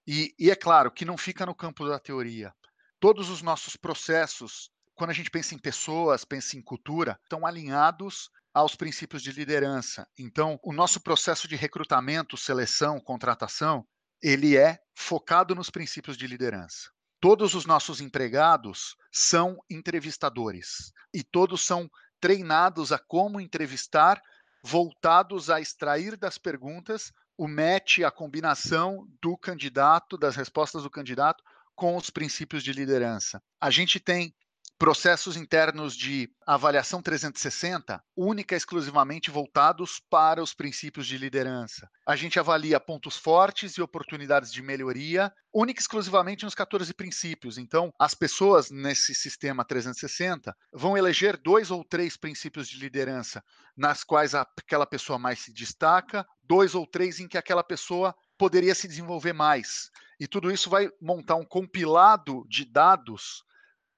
E, 0.06 0.32
e 0.38 0.48
é 0.48 0.54
claro 0.54 0.92
que 0.92 1.04
não 1.04 1.16
fica 1.16 1.44
no 1.44 1.54
campo 1.56 1.88
da 1.88 1.98
teoria. 1.98 2.54
Todos 3.00 3.30
os 3.30 3.42
nossos 3.42 3.74
processos 3.76 4.70
quando 4.94 5.10
a 5.10 5.14
gente 5.14 5.30
pensa 5.30 5.54
em 5.54 5.58
pessoas, 5.58 6.24
pensa 6.24 6.56
em 6.56 6.62
cultura, 6.62 7.18
estão 7.22 7.46
alinhados 7.46 8.30
aos 8.52 8.76
princípios 8.76 9.22
de 9.22 9.32
liderança. 9.32 10.06
Então, 10.18 10.58
o 10.62 10.72
nosso 10.72 11.00
processo 11.00 11.48
de 11.48 11.56
recrutamento, 11.56 12.36
seleção, 12.36 13.00
contratação, 13.00 13.84
ele 14.22 14.56
é 14.56 14.78
focado 14.94 15.54
nos 15.54 15.70
princípios 15.70 16.16
de 16.16 16.26
liderança. 16.26 16.90
Todos 17.20 17.54
os 17.54 17.66
nossos 17.66 18.00
empregados 18.00 18.96
são 19.12 19.58
entrevistadores 19.68 20.92
e 21.12 21.22
todos 21.22 21.64
são 21.64 21.90
treinados 22.20 22.92
a 22.92 22.98
como 22.98 23.40
entrevistar, 23.40 24.22
voltados 24.62 25.50
a 25.50 25.60
extrair 25.60 26.16
das 26.16 26.38
perguntas 26.38 27.12
o 27.36 27.48
match, 27.48 27.98
a 28.00 28.10
combinação 28.10 29.08
do 29.20 29.36
candidato, 29.36 30.16
das 30.16 30.36
respostas 30.36 30.84
do 30.84 30.90
candidato 30.90 31.42
com 31.74 31.96
os 31.96 32.08
princípios 32.08 32.62
de 32.62 32.72
liderança. 32.72 33.42
A 33.60 33.70
gente 33.70 33.98
tem 33.98 34.32
processos 34.78 35.36
internos 35.36 35.96
de 35.96 36.28
avaliação 36.46 37.00
360, 37.00 38.02
única 38.16 38.54
e 38.54 38.58
exclusivamente 38.58 39.30
voltados 39.30 40.00
para 40.10 40.42
os 40.42 40.52
princípios 40.52 41.06
de 41.06 41.16
liderança. 41.16 41.88
A 42.06 42.16
gente 42.16 42.38
avalia 42.38 42.80
pontos 42.80 43.16
fortes 43.16 43.74
e 43.74 43.82
oportunidades 43.82 44.52
de 44.52 44.60
melhoria, 44.62 45.32
única 45.52 45.80
e 45.80 45.82
exclusivamente 45.82 46.44
nos 46.44 46.54
14 46.54 46.92
princípios. 46.92 47.56
Então, 47.56 47.92
as 47.98 48.14
pessoas 48.14 48.70
nesse 48.70 49.14
sistema 49.14 49.64
360 49.64 50.54
vão 50.72 50.98
eleger 50.98 51.36
dois 51.36 51.70
ou 51.70 51.84
três 51.84 52.16
princípios 52.16 52.68
de 52.68 52.78
liderança 52.78 53.42
nas 53.76 54.02
quais 54.02 54.34
aquela 54.34 54.86
pessoa 54.86 55.18
mais 55.18 55.38
se 55.38 55.52
destaca, 55.52 56.26
dois 56.42 56.74
ou 56.74 56.86
três 56.86 57.20
em 57.20 57.28
que 57.28 57.38
aquela 57.38 57.62
pessoa 57.62 58.14
poderia 58.36 58.74
se 58.74 58.88
desenvolver 58.88 59.32
mais. 59.32 59.88
E 60.18 60.26
tudo 60.26 60.50
isso 60.50 60.68
vai 60.68 60.90
montar 61.00 61.36
um 61.36 61.44
compilado 61.44 62.44
de 62.48 62.64
dados 62.64 63.44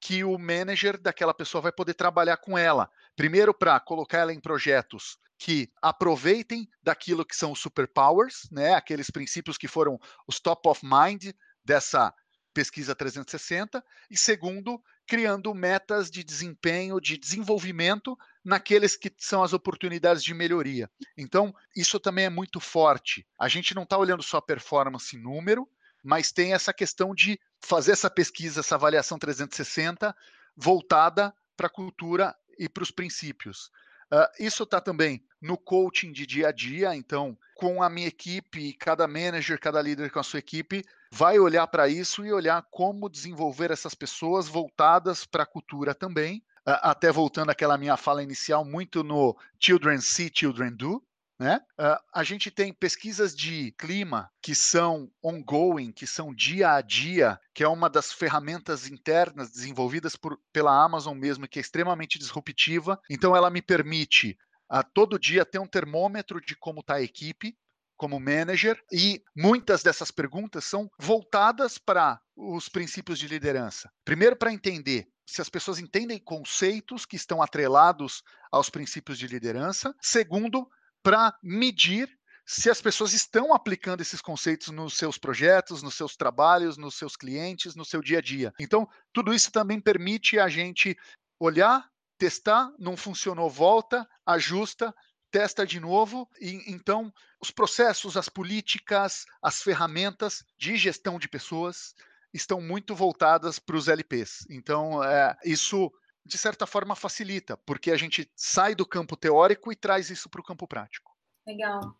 que 0.06 0.22
o 0.22 0.38
manager 0.38 0.96
daquela 1.00 1.34
pessoa 1.34 1.60
vai 1.60 1.72
poder 1.72 1.94
trabalhar 1.94 2.36
com 2.36 2.56
ela. 2.56 2.88
Primeiro, 3.16 3.52
para 3.52 3.80
colocar 3.80 4.18
ela 4.18 4.32
em 4.32 4.38
projetos 4.38 5.18
que 5.36 5.68
aproveitem 5.82 6.68
daquilo 6.80 7.24
que 7.24 7.34
são 7.34 7.50
os 7.50 7.58
superpowers, 7.58 8.48
né, 8.52 8.74
aqueles 8.74 9.10
princípios 9.10 9.58
que 9.58 9.66
foram 9.66 9.98
os 10.24 10.38
top 10.38 10.68
of 10.68 10.80
mind 10.84 11.32
dessa 11.64 12.14
pesquisa 12.54 12.94
360, 12.94 13.84
e 14.08 14.16
segundo, 14.16 14.80
criando 15.08 15.52
metas 15.52 16.08
de 16.08 16.22
desempenho, 16.22 17.00
de 17.00 17.18
desenvolvimento 17.18 18.16
naqueles 18.44 18.94
que 18.94 19.12
são 19.18 19.42
as 19.42 19.52
oportunidades 19.52 20.22
de 20.22 20.32
melhoria. 20.32 20.88
Então, 21.18 21.52
isso 21.74 21.98
também 21.98 22.26
é 22.26 22.30
muito 22.30 22.60
forte. 22.60 23.26
A 23.40 23.48
gente 23.48 23.74
não 23.74 23.82
está 23.82 23.98
olhando 23.98 24.22
só 24.22 24.40
performance 24.40 25.18
número, 25.18 25.68
mas 26.06 26.30
tem 26.30 26.52
essa 26.54 26.72
questão 26.72 27.12
de 27.12 27.38
fazer 27.60 27.90
essa 27.90 28.08
pesquisa, 28.08 28.60
essa 28.60 28.76
avaliação 28.76 29.18
360 29.18 30.14
voltada 30.56 31.34
para 31.56 31.66
a 31.66 31.70
cultura 31.70 32.32
e 32.56 32.68
para 32.68 32.84
os 32.84 32.92
princípios. 32.92 33.72
Uh, 34.12 34.30
isso 34.38 34.62
está 34.62 34.80
também 34.80 35.20
no 35.42 35.58
coaching 35.58 36.12
de 36.12 36.24
dia 36.24 36.48
a 36.48 36.52
dia, 36.52 36.94
então, 36.94 37.36
com 37.56 37.82
a 37.82 37.90
minha 37.90 38.06
equipe, 38.06 38.72
cada 38.74 39.08
manager, 39.08 39.58
cada 39.58 39.82
líder 39.82 40.12
com 40.12 40.20
a 40.20 40.22
sua 40.22 40.38
equipe, 40.38 40.84
vai 41.10 41.40
olhar 41.40 41.66
para 41.66 41.88
isso 41.88 42.24
e 42.24 42.32
olhar 42.32 42.62
como 42.70 43.10
desenvolver 43.10 43.72
essas 43.72 43.94
pessoas 43.94 44.46
voltadas 44.46 45.26
para 45.26 45.42
a 45.42 45.46
cultura 45.46 45.92
também. 45.92 46.38
Uh, 46.64 46.78
até 46.82 47.10
voltando 47.10 47.50
àquela 47.50 47.76
minha 47.76 47.96
fala 47.96 48.22
inicial, 48.22 48.64
muito 48.64 49.02
no 49.02 49.36
Children 49.58 50.00
See, 50.00 50.30
Children 50.32 50.76
Do, 50.76 51.02
né? 51.38 51.60
Uh, 51.78 51.98
a 52.14 52.24
gente 52.24 52.50
tem 52.50 52.72
pesquisas 52.72 53.34
de 53.34 53.72
clima 53.72 54.30
que 54.40 54.54
são 54.54 55.10
ongoing, 55.22 55.92
que 55.92 56.06
são 56.06 56.34
dia 56.34 56.72
a 56.72 56.80
dia, 56.80 57.38
que 57.54 57.62
é 57.62 57.68
uma 57.68 57.90
das 57.90 58.12
ferramentas 58.12 58.88
internas 58.88 59.50
desenvolvidas 59.50 60.16
por, 60.16 60.38
pela 60.52 60.82
Amazon 60.82 61.16
mesmo, 61.16 61.46
que 61.46 61.58
é 61.58 61.62
extremamente 61.62 62.18
disruptiva. 62.18 62.98
Então, 63.10 63.36
ela 63.36 63.50
me 63.50 63.60
permite 63.60 64.38
a 64.68 64.82
todo 64.82 65.18
dia 65.18 65.44
ter 65.44 65.58
um 65.58 65.66
termômetro 65.66 66.40
de 66.40 66.56
como 66.56 66.80
está 66.80 66.94
a 66.94 67.02
equipe, 67.02 67.56
como 67.96 68.20
manager, 68.20 68.78
e 68.92 69.22
muitas 69.34 69.82
dessas 69.82 70.10
perguntas 70.10 70.64
são 70.64 70.90
voltadas 70.98 71.78
para 71.78 72.20
os 72.36 72.68
princípios 72.68 73.18
de 73.18 73.26
liderança. 73.26 73.90
Primeiro, 74.04 74.36
para 74.36 74.52
entender 74.52 75.08
se 75.26 75.40
as 75.40 75.48
pessoas 75.48 75.78
entendem 75.78 76.18
conceitos 76.18 77.04
que 77.04 77.16
estão 77.16 77.42
atrelados 77.42 78.22
aos 78.50 78.70
princípios 78.70 79.18
de 79.18 79.26
liderança. 79.26 79.94
Segundo, 80.00 80.68
para 81.06 81.38
medir 81.40 82.10
se 82.44 82.68
as 82.68 82.82
pessoas 82.82 83.12
estão 83.12 83.54
aplicando 83.54 84.00
esses 84.00 84.20
conceitos 84.20 84.70
nos 84.70 84.96
seus 84.96 85.16
projetos, 85.16 85.80
nos 85.80 85.94
seus 85.94 86.16
trabalhos, 86.16 86.76
nos 86.76 86.96
seus 86.96 87.14
clientes, 87.14 87.76
no 87.76 87.84
seu 87.84 88.02
dia 88.02 88.18
a 88.18 88.20
dia. 88.20 88.52
Então, 88.58 88.88
tudo 89.12 89.32
isso 89.32 89.52
também 89.52 89.80
permite 89.80 90.36
a 90.36 90.48
gente 90.48 90.98
olhar, 91.38 91.88
testar, 92.18 92.72
não 92.76 92.96
funcionou, 92.96 93.48
volta, 93.48 94.04
ajusta, 94.26 94.92
testa 95.30 95.64
de 95.64 95.78
novo. 95.78 96.28
E 96.40 96.60
então, 96.72 97.12
os 97.40 97.52
processos, 97.52 98.16
as 98.16 98.28
políticas, 98.28 99.26
as 99.40 99.62
ferramentas 99.62 100.42
de 100.58 100.76
gestão 100.76 101.20
de 101.20 101.28
pessoas 101.28 101.94
estão 102.34 102.60
muito 102.60 102.96
voltadas 102.96 103.60
para 103.60 103.76
os 103.76 103.86
LPs. 103.86 104.44
Então, 104.50 105.04
é, 105.04 105.36
isso 105.44 105.88
de 106.26 106.38
certa 106.38 106.66
forma 106.66 106.94
facilita, 106.96 107.56
porque 107.56 107.90
a 107.90 107.96
gente 107.96 108.30
sai 108.34 108.74
do 108.74 108.86
campo 108.86 109.16
teórico 109.16 109.72
e 109.72 109.76
traz 109.76 110.10
isso 110.10 110.28
para 110.28 110.40
o 110.40 110.44
campo 110.44 110.66
prático. 110.66 111.16
Legal. 111.46 111.94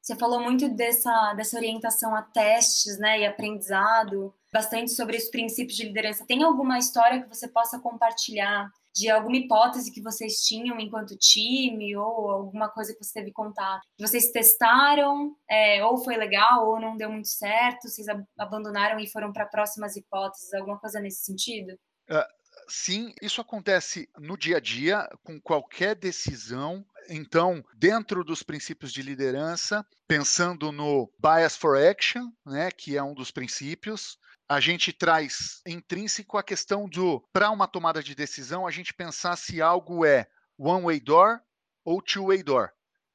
Você 0.00 0.16
falou 0.16 0.40
muito 0.40 0.68
dessa, 0.70 1.34
dessa 1.34 1.56
orientação 1.56 2.14
a 2.14 2.22
testes 2.22 2.98
né, 2.98 3.20
e 3.20 3.26
aprendizado, 3.26 4.34
bastante 4.52 4.92
sobre 4.92 5.16
os 5.16 5.28
princípios 5.28 5.76
de 5.76 5.84
liderança. 5.84 6.24
Tem 6.26 6.42
alguma 6.42 6.78
história 6.78 7.22
que 7.22 7.28
você 7.28 7.46
possa 7.46 7.78
compartilhar 7.78 8.70
de 8.94 9.10
alguma 9.10 9.36
hipótese 9.36 9.92
que 9.92 10.02
vocês 10.02 10.42
tinham 10.44 10.80
enquanto 10.80 11.16
time 11.16 11.94
ou 11.96 12.30
alguma 12.30 12.68
coisa 12.68 12.94
que 12.94 13.04
você 13.04 13.12
teve 13.20 13.32
contato? 13.32 13.82
Vocês 13.98 14.32
testaram, 14.32 15.36
é, 15.48 15.84
ou 15.84 15.98
foi 15.98 16.16
legal, 16.16 16.66
ou 16.66 16.80
não 16.80 16.96
deu 16.96 17.10
muito 17.10 17.28
certo, 17.28 17.88
vocês 17.88 18.06
abandonaram 18.38 18.98
e 18.98 19.08
foram 19.08 19.32
para 19.32 19.46
próximas 19.46 19.94
hipóteses, 19.94 20.52
alguma 20.54 20.78
coisa 20.78 21.00
nesse 21.00 21.24
sentido? 21.24 21.74
Uh, 22.10 22.24
sim, 22.68 23.14
isso 23.20 23.40
acontece 23.40 24.08
no 24.18 24.36
dia 24.36 24.58
a 24.58 24.60
dia, 24.60 25.08
com 25.24 25.40
qualquer 25.40 25.94
decisão. 25.94 26.84
Então, 27.08 27.64
dentro 27.74 28.22
dos 28.22 28.42
princípios 28.42 28.92
de 28.92 29.02
liderança, 29.02 29.84
pensando 30.06 30.70
no 30.70 31.10
bias 31.18 31.56
for 31.56 31.76
action, 31.76 32.30
né, 32.44 32.70
que 32.70 32.96
é 32.96 33.02
um 33.02 33.14
dos 33.14 33.30
princípios, 33.30 34.18
a 34.48 34.60
gente 34.60 34.92
traz 34.92 35.60
intrínseco 35.66 36.38
a 36.38 36.42
questão 36.42 36.88
do, 36.88 37.22
para 37.32 37.50
uma 37.50 37.66
tomada 37.66 38.02
de 38.02 38.14
decisão, 38.14 38.66
a 38.66 38.70
gente 38.70 38.94
pensar 38.94 39.36
se 39.36 39.60
algo 39.60 40.04
é 40.04 40.26
one-way 40.56 41.00
door 41.00 41.40
ou 41.84 42.00
two-way 42.00 42.42
door. 42.42 42.70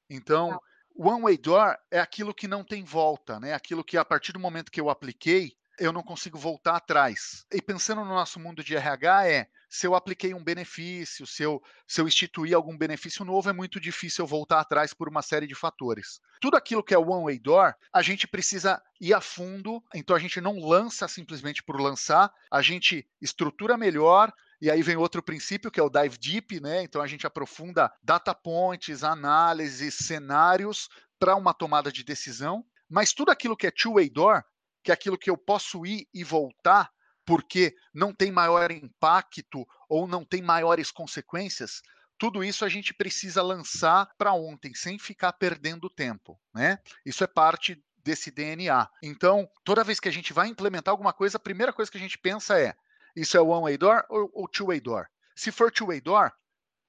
Então, 0.09 0.59
one-way 0.95 1.37
door 1.37 1.75
é 1.89 1.99
aquilo 1.99 2.33
que 2.33 2.47
não 2.47 2.63
tem 2.63 2.83
volta, 2.83 3.39
né? 3.39 3.53
Aquilo 3.53 3.83
que 3.83 3.97
a 3.97 4.05
partir 4.05 4.31
do 4.31 4.39
momento 4.39 4.71
que 4.71 4.79
eu 4.79 4.89
apliquei, 4.89 5.55
eu 5.79 5.91
não 5.91 6.03
consigo 6.03 6.37
voltar 6.37 6.75
atrás. 6.75 7.45
E 7.51 7.61
pensando 7.61 8.03
no 8.03 8.13
nosso 8.13 8.39
mundo 8.39 8.63
de 8.63 8.75
RH, 8.75 9.27
é 9.27 9.47
se 9.69 9.87
eu 9.87 9.95
apliquei 9.95 10.33
um 10.33 10.43
benefício, 10.43 11.25
se 11.25 11.41
eu, 11.41 11.59
se 11.87 11.99
eu 11.99 12.07
algum 12.53 12.77
benefício 12.77 13.25
novo, 13.25 13.49
é 13.49 13.53
muito 13.53 13.79
difícil 13.79 14.23
eu 14.23 14.27
voltar 14.27 14.59
atrás 14.59 14.93
por 14.93 15.09
uma 15.09 15.23
série 15.23 15.47
de 15.47 15.55
fatores. 15.55 16.19
Tudo 16.39 16.55
aquilo 16.55 16.83
que 16.83 16.93
é 16.93 16.97
one-way 16.97 17.39
door, 17.39 17.73
a 17.91 18.01
gente 18.03 18.27
precisa 18.27 18.79
ir 19.01 19.15
a 19.15 19.21
fundo, 19.21 19.83
então 19.95 20.15
a 20.15 20.19
gente 20.19 20.39
não 20.39 20.59
lança 20.59 21.07
simplesmente 21.07 21.63
por 21.63 21.81
lançar, 21.81 22.31
a 22.51 22.61
gente 22.61 23.07
estrutura 23.19 23.75
melhor, 23.75 24.31
e 24.61 24.69
aí 24.69 24.83
vem 24.83 24.95
outro 24.95 25.23
princípio 25.23 25.71
que 25.71 25.79
é 25.79 25.83
o 25.83 25.89
dive 25.89 26.17
deep, 26.19 26.59
né? 26.61 26.83
Então 26.83 27.01
a 27.01 27.07
gente 27.07 27.25
aprofunda 27.25 27.91
data 28.03 28.33
points, 28.35 29.03
análises, 29.03 29.95
cenários 29.95 30.87
para 31.19 31.35
uma 31.35 31.53
tomada 31.53 31.91
de 31.91 32.03
decisão. 32.03 32.63
Mas 32.87 33.11
tudo 33.11 33.31
aquilo 33.31 33.57
que 33.57 33.65
é 33.65 33.71
two-way 33.71 34.09
door, 34.09 34.43
que 34.83 34.91
aquilo 34.91 35.17
que 35.17 35.29
eu 35.29 35.37
posso 35.37 35.85
ir 35.85 36.07
e 36.13 36.23
voltar, 36.23 36.91
porque 37.25 37.75
não 37.93 38.13
tem 38.13 38.31
maior 38.31 38.69
impacto 38.71 39.65
ou 39.87 40.07
não 40.07 40.25
tem 40.25 40.41
maiores 40.41 40.91
consequências, 40.91 41.81
tudo 42.17 42.43
isso 42.43 42.63
a 42.63 42.69
gente 42.69 42.93
precisa 42.93 43.41
lançar 43.41 44.09
para 44.17 44.33
ontem, 44.33 44.73
sem 44.73 44.99
ficar 44.99 45.33
perdendo 45.33 45.89
tempo, 45.89 46.39
né? 46.53 46.79
Isso 47.05 47.23
é 47.23 47.27
parte 47.27 47.83
desse 47.97 48.29
DNA. 48.29 48.87
Então, 49.01 49.49
toda 49.63 49.83
vez 49.83 49.99
que 49.99 50.09
a 50.09 50.11
gente 50.11 50.33
vai 50.33 50.47
implementar 50.47 50.91
alguma 50.91 51.13
coisa, 51.13 51.37
a 51.37 51.39
primeira 51.39 51.73
coisa 51.73 51.89
que 51.89 51.97
a 51.97 52.01
gente 52.01 52.17
pensa 52.17 52.59
é: 52.59 52.75
isso 53.15 53.37
é 53.37 53.41
one-way 53.41 53.77
door 53.77 54.05
ou, 54.09 54.29
ou 54.33 54.47
two-way 54.47 54.79
door? 54.79 55.07
Se 55.35 55.51
for 55.51 55.71
two-way 55.71 56.01
door, 56.01 56.31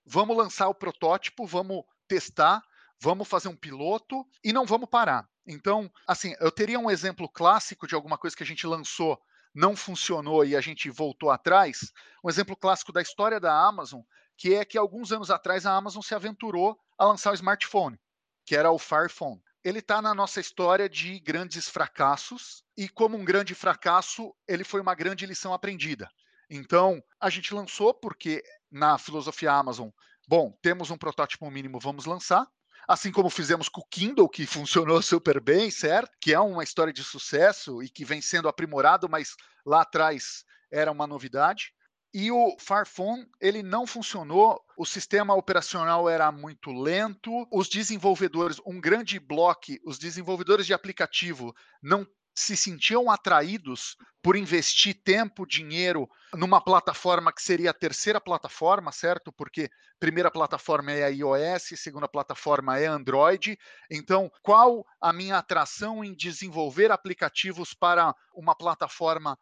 vamos 0.04 0.36
lançar 0.36 0.68
o 0.68 0.74
protótipo, 0.74 1.46
vamos 1.46 1.84
testar, 2.06 2.62
vamos 3.00 3.28
fazer 3.28 3.48
um 3.48 3.56
piloto 3.56 4.26
e 4.42 4.52
não 4.52 4.66
vamos 4.66 4.88
parar. 4.88 5.28
Então, 5.46 5.90
assim, 6.06 6.34
eu 6.40 6.50
teria 6.50 6.78
um 6.78 6.90
exemplo 6.90 7.28
clássico 7.28 7.86
de 7.86 7.94
alguma 7.94 8.16
coisa 8.16 8.36
que 8.36 8.42
a 8.42 8.46
gente 8.46 8.66
lançou, 8.66 9.20
não 9.54 9.76
funcionou 9.76 10.44
e 10.44 10.56
a 10.56 10.60
gente 10.60 10.90
voltou 10.90 11.30
atrás. 11.30 11.92
Um 12.24 12.28
exemplo 12.28 12.56
clássico 12.56 12.92
da 12.92 13.02
história 13.02 13.38
da 13.38 13.52
Amazon, 13.52 14.00
que 14.36 14.54
é 14.54 14.64
que 14.64 14.78
alguns 14.78 15.12
anos 15.12 15.30
atrás 15.30 15.66
a 15.66 15.72
Amazon 15.72 16.02
se 16.02 16.14
aventurou 16.14 16.78
a 16.98 17.04
lançar 17.04 17.30
o 17.30 17.34
smartphone, 17.34 17.98
que 18.44 18.56
era 18.56 18.70
o 18.70 18.78
Fire 18.78 19.08
Phone. 19.08 19.40
Ele 19.62 19.78
está 19.78 20.02
na 20.02 20.14
nossa 20.14 20.40
história 20.40 20.88
de 20.88 21.18
grandes 21.20 21.68
fracassos 21.68 22.62
e, 22.76 22.88
como 22.88 23.16
um 23.16 23.24
grande 23.24 23.54
fracasso, 23.54 24.34
ele 24.46 24.64
foi 24.64 24.80
uma 24.80 24.94
grande 24.94 25.24
lição 25.24 25.54
aprendida. 25.54 26.10
Então, 26.50 27.02
a 27.18 27.30
gente 27.30 27.54
lançou 27.54 27.94
porque 27.94 28.42
na 28.70 28.98
filosofia 28.98 29.52
Amazon, 29.52 29.88
bom, 30.28 30.52
temos 30.60 30.90
um 30.90 30.98
protótipo 30.98 31.50
mínimo, 31.50 31.80
vamos 31.80 32.04
lançar. 32.04 32.46
Assim 32.88 33.10
como 33.10 33.30
fizemos 33.30 33.68
com 33.68 33.80
o 33.80 33.86
Kindle, 33.90 34.28
que 34.28 34.46
funcionou 34.46 35.00
super 35.02 35.40
bem, 35.40 35.70
certo? 35.70 36.16
Que 36.20 36.32
é 36.32 36.40
uma 36.40 36.64
história 36.64 36.92
de 36.92 37.02
sucesso 37.02 37.82
e 37.82 37.88
que 37.88 38.04
vem 38.04 38.20
sendo 38.20 38.48
aprimorado, 38.48 39.08
mas 39.08 39.34
lá 39.64 39.82
atrás 39.82 40.44
era 40.70 40.90
uma 40.90 41.06
novidade. 41.06 41.72
E 42.12 42.30
o 42.30 42.56
Farphone, 42.60 43.26
ele 43.40 43.60
não 43.60 43.88
funcionou, 43.88 44.60
o 44.78 44.86
sistema 44.86 45.34
operacional 45.34 46.08
era 46.08 46.30
muito 46.30 46.70
lento, 46.70 47.44
os 47.52 47.68
desenvolvedores, 47.68 48.60
um 48.64 48.80
grande 48.80 49.18
bloco, 49.18 49.72
os 49.84 49.98
desenvolvedores 49.98 50.64
de 50.64 50.72
aplicativo 50.72 51.52
não 51.82 52.06
se 52.34 52.56
sentiam 52.56 53.10
atraídos 53.10 53.96
por 54.22 54.36
investir 54.36 55.00
tempo, 55.04 55.46
dinheiro 55.46 56.08
numa 56.34 56.60
plataforma 56.60 57.32
que 57.32 57.42
seria 57.42 57.70
a 57.70 57.74
terceira 57.74 58.20
plataforma, 58.20 58.90
certo? 58.90 59.30
Porque 59.30 59.70
primeira 60.00 60.30
plataforma 60.30 60.90
é 60.90 61.04
a 61.04 61.08
iOS, 61.08 61.74
segunda 61.76 62.08
plataforma 62.08 62.78
é 62.78 62.86
Android. 62.86 63.58
Então, 63.90 64.30
qual 64.42 64.84
a 65.00 65.12
minha 65.12 65.38
atração 65.38 66.02
em 66.02 66.14
desenvolver 66.14 66.90
aplicativos 66.90 67.74
para 67.74 68.14
uma 68.34 68.54
plataforma 68.54 69.38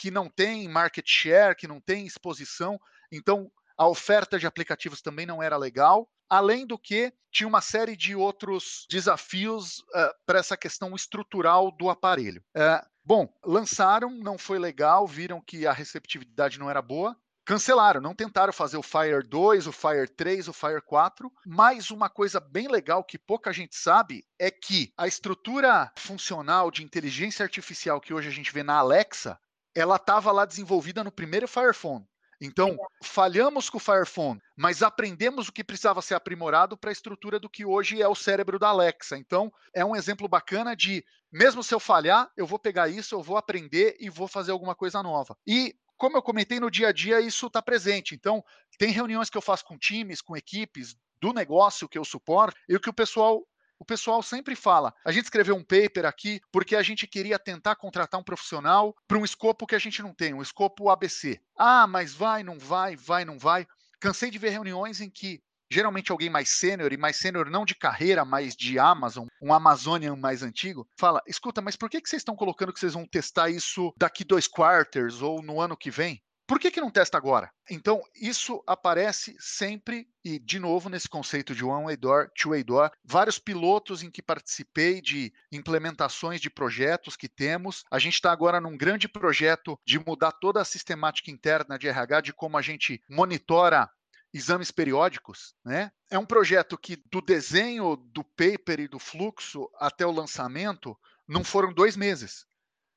que 0.00 0.10
não 0.10 0.30
tem 0.30 0.66
market 0.66 1.06
share, 1.06 1.54
que 1.54 1.68
não 1.68 1.78
tem 1.78 2.06
exposição. 2.06 2.80
Então, 3.12 3.52
a 3.76 3.86
oferta 3.86 4.38
de 4.38 4.46
aplicativos 4.46 5.02
também 5.02 5.26
não 5.26 5.42
era 5.42 5.58
legal. 5.58 6.08
Além 6.30 6.66
do 6.66 6.78
que, 6.78 7.12
tinha 7.32 7.48
uma 7.48 7.60
série 7.60 7.96
de 7.96 8.14
outros 8.14 8.86
desafios 8.88 9.80
uh, 9.80 10.14
para 10.24 10.38
essa 10.38 10.56
questão 10.56 10.94
estrutural 10.94 11.70
do 11.70 11.90
aparelho. 11.90 12.42
Uh, 12.56 12.86
bom, 13.04 13.28
lançaram, 13.44 14.10
não 14.10 14.38
foi 14.38 14.58
legal, 14.58 15.06
viram 15.06 15.40
que 15.40 15.66
a 15.66 15.72
receptividade 15.72 16.58
não 16.58 16.70
era 16.70 16.80
boa, 16.80 17.16
cancelaram, 17.44 18.00
não 18.00 18.14
tentaram 18.14 18.52
fazer 18.52 18.76
o 18.76 18.82
Fire 18.82 19.26
2, 19.26 19.66
o 19.66 19.72
Fire 19.72 20.08
3, 20.08 20.48
o 20.48 20.52
Fire 20.52 20.80
4. 20.80 21.32
Mas 21.44 21.90
uma 21.90 22.08
coisa 22.08 22.38
bem 22.38 22.68
legal 22.68 23.02
que 23.02 23.18
pouca 23.18 23.52
gente 23.52 23.76
sabe 23.76 24.24
é 24.38 24.50
que 24.50 24.92
a 24.96 25.06
estrutura 25.08 25.92
funcional 25.98 26.70
de 26.70 26.84
inteligência 26.84 27.42
artificial 27.42 28.00
que 28.00 28.14
hoje 28.14 28.28
a 28.28 28.32
gente 28.32 28.52
vê 28.52 28.62
na 28.62 28.76
Alexa 28.76 29.38
ela 29.74 29.96
estava 29.96 30.32
lá 30.32 30.44
desenvolvida 30.44 31.04
no 31.04 31.12
primeiro 31.12 31.46
Fire 31.46 31.74
Phone. 31.74 32.06
Então, 32.40 32.78
falhamos 33.02 33.68
com 33.68 33.76
o 33.76 33.80
Fire 33.80 34.06
Phone, 34.06 34.40
mas 34.56 34.82
aprendemos 34.82 35.48
o 35.48 35.52
que 35.52 35.62
precisava 35.62 36.00
ser 36.00 36.14
aprimorado 36.14 36.76
para 36.76 36.90
a 36.90 36.92
estrutura 36.92 37.38
do 37.38 37.50
que 37.50 37.66
hoje 37.66 38.00
é 38.00 38.08
o 38.08 38.14
cérebro 38.14 38.58
da 38.58 38.68
Alexa. 38.68 39.18
Então, 39.18 39.52
é 39.74 39.84
um 39.84 39.94
exemplo 39.94 40.26
bacana 40.26 40.74
de, 40.74 41.04
mesmo 41.30 41.62
se 41.62 41.74
eu 41.74 41.78
falhar, 41.78 42.30
eu 42.36 42.46
vou 42.46 42.58
pegar 42.58 42.88
isso, 42.88 43.14
eu 43.14 43.22
vou 43.22 43.36
aprender 43.36 43.96
e 44.00 44.08
vou 44.08 44.26
fazer 44.26 44.52
alguma 44.52 44.74
coisa 44.74 45.02
nova. 45.02 45.36
E, 45.46 45.74
como 45.98 46.16
eu 46.16 46.22
comentei 46.22 46.58
no 46.58 46.70
dia 46.70 46.88
a 46.88 46.92
dia, 46.92 47.20
isso 47.20 47.46
está 47.46 47.60
presente. 47.60 48.14
Então, 48.14 48.42
tem 48.78 48.90
reuniões 48.90 49.28
que 49.28 49.36
eu 49.36 49.42
faço 49.42 49.66
com 49.66 49.76
times, 49.76 50.22
com 50.22 50.34
equipes 50.34 50.96
do 51.20 51.34
negócio 51.34 51.88
que 51.88 51.98
eu 51.98 52.04
suporto, 52.04 52.56
e 52.66 52.74
o 52.74 52.80
que 52.80 52.88
o 52.88 52.94
pessoal 52.94 53.46
o 53.80 53.84
pessoal 53.84 54.22
sempre 54.22 54.54
fala: 54.54 54.94
a 55.04 55.10
gente 55.10 55.24
escreveu 55.24 55.56
um 55.56 55.64
paper 55.64 56.04
aqui 56.04 56.40
porque 56.52 56.76
a 56.76 56.82
gente 56.82 57.06
queria 57.06 57.38
tentar 57.38 57.74
contratar 57.76 58.20
um 58.20 58.24
profissional 58.24 58.94
para 59.08 59.18
um 59.18 59.24
escopo 59.24 59.66
que 59.66 59.74
a 59.74 59.78
gente 59.78 60.02
não 60.02 60.14
tem, 60.14 60.34
um 60.34 60.42
escopo 60.42 60.90
ABC. 60.90 61.40
Ah, 61.56 61.86
mas 61.86 62.12
vai, 62.12 62.42
não 62.42 62.58
vai, 62.58 62.94
vai, 62.94 63.24
não 63.24 63.38
vai. 63.38 63.66
Cansei 63.98 64.30
de 64.30 64.38
ver 64.38 64.50
reuniões 64.50 65.00
em 65.00 65.10
que 65.10 65.42
geralmente 65.72 66.12
alguém 66.12 66.28
mais 66.28 66.50
sênior, 66.50 66.92
e 66.92 66.96
mais 66.96 67.16
sênior 67.16 67.48
não 67.48 67.64
de 67.64 67.74
carreira, 67.74 68.24
mas 68.24 68.54
de 68.54 68.78
Amazon, 68.78 69.26
um 69.40 69.52
Amazonian 69.54 70.16
mais 70.16 70.42
antigo, 70.42 70.86
fala: 70.98 71.22
escuta, 71.26 71.62
mas 71.62 71.74
por 71.74 71.88
que, 71.88 72.02
que 72.02 72.08
vocês 72.08 72.20
estão 72.20 72.36
colocando 72.36 72.72
que 72.74 72.80
vocês 72.80 72.94
vão 72.94 73.06
testar 73.06 73.48
isso 73.48 73.94
daqui 73.96 74.24
dois 74.24 74.46
quarters 74.46 75.22
ou 75.22 75.42
no 75.42 75.58
ano 75.58 75.76
que 75.76 75.90
vem? 75.90 76.22
Por 76.50 76.58
que, 76.58 76.68
que 76.68 76.80
não 76.80 76.90
testa 76.90 77.16
agora? 77.16 77.48
Então, 77.70 78.02
isso 78.12 78.60
aparece 78.66 79.36
sempre, 79.38 80.08
e 80.24 80.36
de 80.36 80.58
novo, 80.58 80.88
nesse 80.88 81.08
conceito 81.08 81.54
de 81.54 81.64
one-way 81.64 81.96
door, 81.96 82.28
two-way 82.36 82.64
door, 82.64 82.90
vários 83.04 83.38
pilotos 83.38 84.02
em 84.02 84.10
que 84.10 84.20
participei 84.20 85.00
de 85.00 85.32
implementações 85.52 86.40
de 86.40 86.50
projetos 86.50 87.14
que 87.14 87.28
temos. 87.28 87.84
A 87.88 88.00
gente 88.00 88.14
está 88.14 88.32
agora 88.32 88.60
num 88.60 88.76
grande 88.76 89.06
projeto 89.08 89.78
de 89.86 90.00
mudar 90.00 90.32
toda 90.32 90.60
a 90.60 90.64
sistemática 90.64 91.30
interna 91.30 91.78
de 91.78 91.86
RH, 91.86 92.20
de 92.20 92.32
como 92.32 92.58
a 92.58 92.62
gente 92.62 93.00
monitora 93.08 93.88
exames 94.34 94.72
periódicos, 94.72 95.54
né? 95.64 95.92
É 96.10 96.18
um 96.18 96.26
projeto 96.26 96.76
que 96.76 97.00
do 97.12 97.20
desenho 97.20 97.94
do 97.94 98.24
paper 98.24 98.80
e 98.80 98.88
do 98.88 98.98
fluxo 98.98 99.70
até 99.78 100.04
o 100.04 100.10
lançamento 100.10 100.98
não 101.28 101.44
foram 101.44 101.72
dois 101.72 101.96
meses. 101.96 102.44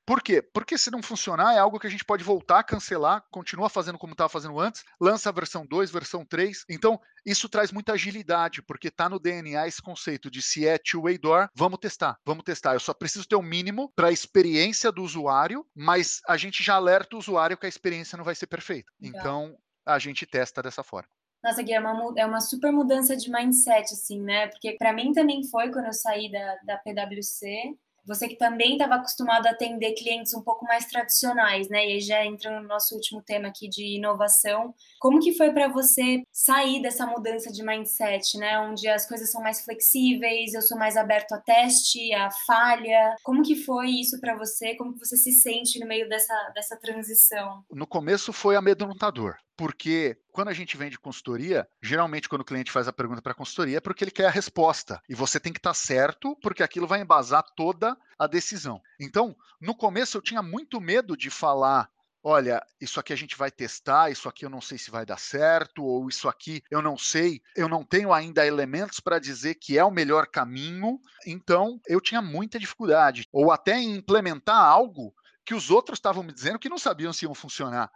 Por 0.06 0.22
quê? 0.22 0.42
Porque 0.42 0.76
se 0.76 0.90
não 0.90 1.02
funcionar, 1.02 1.54
é 1.54 1.58
algo 1.58 1.78
que 1.78 1.86
a 1.86 1.90
gente 1.90 2.04
pode 2.04 2.22
voltar, 2.22 2.62
cancelar, 2.62 3.24
continua 3.30 3.68
fazendo 3.70 3.98
como 3.98 4.12
estava 4.12 4.28
fazendo 4.28 4.58
antes, 4.60 4.84
lança 5.00 5.28
a 5.30 5.32
versão 5.32 5.66
2, 5.66 5.90
versão 5.90 6.24
3. 6.24 6.64
Então, 6.68 7.00
isso 7.24 7.48
traz 7.48 7.72
muita 7.72 7.92
agilidade, 7.92 8.62
porque 8.62 8.88
está 8.88 9.08
no 9.08 9.18
DNA 9.18 9.66
esse 9.66 9.80
conceito 9.80 10.30
de 10.30 10.42
se 10.42 10.66
é 10.66 10.76
two-way 10.78 11.16
door, 11.16 11.48
vamos 11.54 11.78
testar, 11.78 12.18
vamos 12.24 12.44
testar. 12.44 12.74
Eu 12.74 12.80
só 12.80 12.92
preciso 12.92 13.26
ter 13.26 13.36
o 13.36 13.40
um 13.40 13.42
mínimo 13.42 13.90
para 13.96 14.08
a 14.08 14.12
experiência 14.12 14.92
do 14.92 15.02
usuário, 15.02 15.66
mas 15.74 16.20
a 16.28 16.36
gente 16.36 16.62
já 16.62 16.74
alerta 16.74 17.16
o 17.16 17.18
usuário 17.18 17.56
que 17.56 17.66
a 17.66 17.68
experiência 17.68 18.16
não 18.18 18.24
vai 18.24 18.34
ser 18.34 18.46
perfeita. 18.46 18.92
Então, 19.00 19.56
a 19.86 19.98
gente 19.98 20.26
testa 20.26 20.62
dessa 20.62 20.82
forma. 20.82 21.08
Nossa, 21.42 21.62
Gui, 21.62 21.74
é 21.74 21.80
uma, 21.80 22.14
é 22.16 22.24
uma 22.24 22.40
super 22.40 22.72
mudança 22.72 23.14
de 23.14 23.30
mindset, 23.30 23.92
assim, 23.92 24.20
né? 24.22 24.48
Porque 24.48 24.76
para 24.78 24.94
mim 24.94 25.12
também 25.12 25.44
foi 25.44 25.70
quando 25.70 25.86
eu 25.86 25.92
saí 25.92 26.32
da, 26.32 26.56
da 26.64 26.78
PwC. 26.78 27.76
Você 28.06 28.28
que 28.28 28.36
também 28.36 28.72
estava 28.72 28.96
acostumado 28.96 29.46
a 29.46 29.50
atender 29.50 29.94
clientes 29.94 30.34
um 30.34 30.42
pouco 30.42 30.64
mais 30.64 30.86
tradicionais, 30.86 31.68
né? 31.68 31.86
E 31.86 32.00
já 32.00 32.24
entra 32.24 32.60
no 32.60 32.66
nosso 32.66 32.94
último 32.94 33.22
tema 33.22 33.48
aqui 33.48 33.68
de 33.68 33.96
inovação. 33.96 34.74
Como 35.00 35.20
que 35.20 35.32
foi 35.34 35.52
para 35.52 35.68
você 35.68 36.22
sair 36.32 36.82
dessa 36.82 37.06
mudança 37.06 37.50
de 37.50 37.62
mindset, 37.64 38.36
né? 38.38 38.58
Onde 38.60 38.88
as 38.88 39.06
coisas 39.06 39.30
são 39.30 39.42
mais 39.42 39.64
flexíveis, 39.64 40.54
eu 40.54 40.62
sou 40.62 40.78
mais 40.78 40.96
aberto 40.96 41.32
a 41.32 41.40
teste, 41.40 42.12
a 42.14 42.30
falha. 42.46 43.16
Como 43.22 43.42
que 43.42 43.56
foi 43.56 43.88
isso 43.88 44.20
para 44.20 44.36
você? 44.36 44.74
Como 44.76 44.92
que 44.92 44.98
você 44.98 45.16
se 45.16 45.32
sente 45.32 45.78
no 45.80 45.86
meio 45.86 46.08
dessa, 46.08 46.34
dessa 46.54 46.76
transição? 46.76 47.64
No 47.70 47.86
começo 47.86 48.32
foi 48.32 48.56
amedrontador 48.56 49.36
porque 49.56 50.16
quando 50.32 50.48
a 50.48 50.52
gente 50.52 50.76
vende 50.76 50.98
consultoria, 50.98 51.68
geralmente 51.82 52.28
quando 52.28 52.42
o 52.42 52.44
cliente 52.44 52.72
faz 52.72 52.88
a 52.88 52.92
pergunta 52.92 53.22
para 53.22 53.32
a 53.32 53.36
consultoria 53.36 53.78
é 53.78 53.80
porque 53.80 54.04
ele 54.04 54.10
quer 54.10 54.26
a 54.26 54.30
resposta. 54.30 55.00
E 55.08 55.14
você 55.14 55.38
tem 55.38 55.52
que 55.52 55.58
estar 55.58 55.70
tá 55.70 55.74
certo, 55.74 56.36
porque 56.42 56.62
aquilo 56.62 56.86
vai 56.86 57.00
embasar 57.00 57.44
toda 57.56 57.96
a 58.18 58.26
decisão. 58.26 58.80
Então, 59.00 59.36
no 59.60 59.74
começo 59.74 60.16
eu 60.16 60.22
tinha 60.22 60.42
muito 60.42 60.80
medo 60.80 61.16
de 61.16 61.30
falar 61.30 61.88
olha, 62.26 62.64
isso 62.80 62.98
aqui 62.98 63.12
a 63.12 63.16
gente 63.16 63.36
vai 63.36 63.50
testar, 63.50 64.10
isso 64.10 64.30
aqui 64.30 64.46
eu 64.46 64.50
não 64.50 64.62
sei 64.62 64.78
se 64.78 64.90
vai 64.90 65.04
dar 65.04 65.18
certo, 65.18 65.84
ou 65.84 66.08
isso 66.08 66.26
aqui 66.26 66.62
eu 66.70 66.80
não 66.80 66.96
sei, 66.96 67.42
eu 67.54 67.68
não 67.68 67.84
tenho 67.84 68.14
ainda 68.14 68.46
elementos 68.46 68.98
para 68.98 69.18
dizer 69.18 69.56
que 69.56 69.76
é 69.76 69.84
o 69.84 69.90
melhor 69.90 70.26
caminho, 70.26 70.98
então 71.26 71.78
eu 71.86 72.00
tinha 72.00 72.22
muita 72.22 72.58
dificuldade, 72.58 73.28
ou 73.30 73.52
até 73.52 73.78
em 73.78 73.96
implementar 73.96 74.56
algo 74.56 75.14
que 75.44 75.54
os 75.54 75.70
outros 75.70 75.98
estavam 75.98 76.22
me 76.22 76.32
dizendo 76.32 76.58
que 76.58 76.70
não 76.70 76.78
sabiam 76.78 77.12
se 77.12 77.26
iam 77.26 77.34
funcionar. 77.34 77.92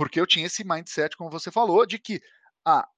Porque 0.00 0.18
eu 0.18 0.26
tinha 0.26 0.46
esse 0.46 0.64
mindset, 0.64 1.14
como 1.14 1.28
você 1.28 1.50
falou, 1.50 1.84
de 1.84 1.98
que 1.98 2.22
ah, 2.64 2.88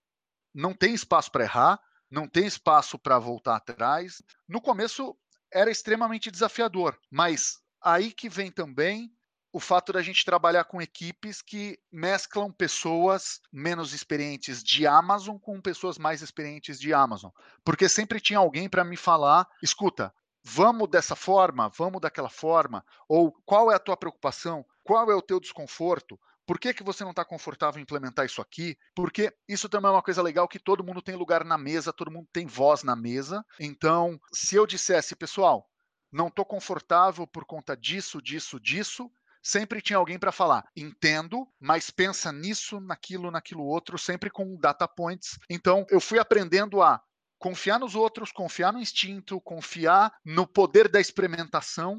não 0.54 0.72
tem 0.72 0.94
espaço 0.94 1.32
para 1.32 1.42
errar, 1.42 1.80
não 2.08 2.28
tem 2.28 2.46
espaço 2.46 2.96
para 2.96 3.18
voltar 3.18 3.56
atrás. 3.56 4.22
No 4.48 4.60
começo 4.60 5.18
era 5.52 5.68
extremamente 5.68 6.30
desafiador, 6.30 6.96
mas 7.10 7.58
aí 7.82 8.12
que 8.12 8.28
vem 8.28 8.52
também 8.52 9.12
o 9.52 9.58
fato 9.58 9.92
da 9.92 10.00
gente 10.00 10.24
trabalhar 10.24 10.62
com 10.62 10.80
equipes 10.80 11.42
que 11.42 11.76
mesclam 11.90 12.52
pessoas 12.52 13.40
menos 13.52 13.92
experientes 13.92 14.62
de 14.62 14.86
Amazon 14.86 15.38
com 15.38 15.60
pessoas 15.60 15.98
mais 15.98 16.22
experientes 16.22 16.78
de 16.78 16.94
Amazon, 16.94 17.32
porque 17.64 17.88
sempre 17.88 18.20
tinha 18.20 18.38
alguém 18.38 18.68
para 18.68 18.84
me 18.84 18.96
falar, 18.96 19.44
escuta, 19.60 20.14
vamos 20.40 20.88
dessa 20.88 21.16
forma, 21.16 21.68
vamos 21.76 22.00
daquela 22.00 22.30
forma, 22.30 22.84
ou 23.08 23.32
qual 23.44 23.72
é 23.72 23.74
a 23.74 23.80
tua 23.80 23.96
preocupação, 23.96 24.64
qual 24.84 25.10
é 25.10 25.16
o 25.16 25.22
teu 25.22 25.40
desconforto, 25.40 26.16
por 26.52 26.58
que, 26.58 26.74
que 26.74 26.82
você 26.82 27.02
não 27.02 27.12
está 27.12 27.24
confortável 27.24 27.80
em 27.80 27.82
implementar 27.82 28.26
isso 28.26 28.42
aqui? 28.42 28.76
Porque 28.94 29.34
isso 29.48 29.70
também 29.70 29.88
é 29.88 29.94
uma 29.94 30.02
coisa 30.02 30.20
legal 30.20 30.46
que 30.46 30.58
todo 30.58 30.84
mundo 30.84 31.00
tem 31.00 31.16
lugar 31.16 31.46
na 31.46 31.56
mesa, 31.56 31.94
todo 31.94 32.10
mundo 32.10 32.28
tem 32.30 32.46
voz 32.46 32.82
na 32.82 32.94
mesa. 32.94 33.42
Então, 33.58 34.20
se 34.30 34.54
eu 34.54 34.66
dissesse, 34.66 35.16
pessoal, 35.16 35.66
não 36.12 36.28
estou 36.28 36.44
confortável 36.44 37.26
por 37.26 37.46
conta 37.46 37.74
disso, 37.74 38.20
disso, 38.20 38.60
disso, 38.60 39.10
sempre 39.42 39.80
tinha 39.80 39.96
alguém 39.96 40.18
para 40.18 40.30
falar. 40.30 40.68
Entendo, 40.76 41.48
mas 41.58 41.88
pensa 41.88 42.30
nisso, 42.30 42.80
naquilo, 42.80 43.30
naquilo 43.30 43.64
outro, 43.64 43.98
sempre 43.98 44.28
com 44.28 44.54
data 44.60 44.86
points. 44.86 45.38
Então, 45.48 45.86
eu 45.88 46.02
fui 46.02 46.18
aprendendo 46.18 46.82
a 46.82 47.00
confiar 47.38 47.80
nos 47.80 47.94
outros, 47.94 48.30
confiar 48.30 48.74
no 48.74 48.78
instinto, 48.78 49.40
confiar 49.40 50.12
no 50.22 50.46
poder 50.46 50.86
da 50.86 51.00
experimentação 51.00 51.98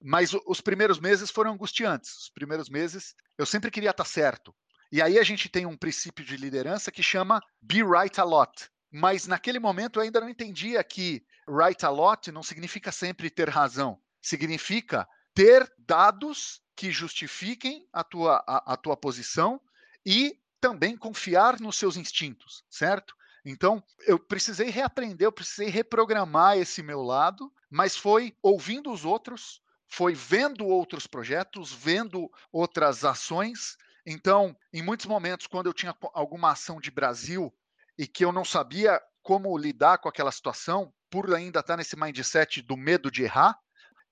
mas 0.00 0.32
os 0.46 0.60
primeiros 0.60 1.00
meses 1.00 1.30
foram 1.30 1.52
angustiantes. 1.52 2.16
Os 2.16 2.30
primeiros 2.30 2.68
meses 2.68 3.14
eu 3.36 3.46
sempre 3.46 3.70
queria 3.70 3.90
estar 3.90 4.04
certo. 4.04 4.54
E 4.90 5.02
aí 5.02 5.18
a 5.18 5.22
gente 5.22 5.48
tem 5.48 5.66
um 5.66 5.76
princípio 5.76 6.24
de 6.24 6.36
liderança 6.36 6.90
que 6.90 7.02
chama 7.02 7.42
be 7.60 7.82
right 7.82 8.18
a 8.20 8.24
lot. 8.24 8.70
Mas 8.90 9.26
naquele 9.26 9.58
momento 9.58 9.98
eu 9.98 10.02
ainda 10.02 10.20
não 10.20 10.28
entendia 10.28 10.82
que 10.82 11.22
right 11.48 11.84
a 11.84 11.90
lot 11.90 12.32
não 12.32 12.42
significa 12.42 12.90
sempre 12.90 13.28
ter 13.28 13.48
razão. 13.48 14.00
Significa 14.22 15.06
ter 15.34 15.70
dados 15.78 16.60
que 16.74 16.90
justifiquem 16.90 17.86
a 17.92 18.02
tua, 18.02 18.42
a, 18.46 18.74
a 18.74 18.76
tua 18.76 18.96
posição 18.96 19.60
e 20.06 20.38
também 20.60 20.96
confiar 20.96 21.60
nos 21.60 21.76
seus 21.76 21.96
instintos, 21.96 22.64
certo? 22.70 23.14
Então, 23.44 23.82
eu 24.06 24.18
precisei 24.18 24.70
reaprender, 24.70 25.26
eu 25.26 25.32
precisei 25.32 25.68
reprogramar 25.68 26.58
esse 26.58 26.82
meu 26.82 27.02
lado, 27.02 27.52
mas 27.70 27.96
foi 27.96 28.36
ouvindo 28.42 28.92
os 28.92 29.04
outros, 29.04 29.62
foi 29.88 30.14
vendo 30.14 30.66
outros 30.66 31.06
projetos, 31.06 31.72
vendo 31.72 32.30
outras 32.52 33.04
ações. 33.04 33.76
Então, 34.06 34.56
em 34.72 34.82
muitos 34.82 35.06
momentos, 35.06 35.46
quando 35.46 35.66
eu 35.66 35.74
tinha 35.74 35.96
alguma 36.12 36.52
ação 36.52 36.80
de 36.80 36.90
Brasil 36.90 37.52
e 37.98 38.06
que 38.06 38.24
eu 38.24 38.30
não 38.30 38.44
sabia 38.44 39.00
como 39.22 39.56
lidar 39.58 39.98
com 39.98 40.08
aquela 40.08 40.30
situação, 40.30 40.92
por 41.10 41.34
ainda 41.34 41.60
estar 41.60 41.76
nesse 41.76 41.98
mindset 41.98 42.62
do 42.62 42.76
medo 42.76 43.10
de 43.10 43.22
errar, 43.24 43.58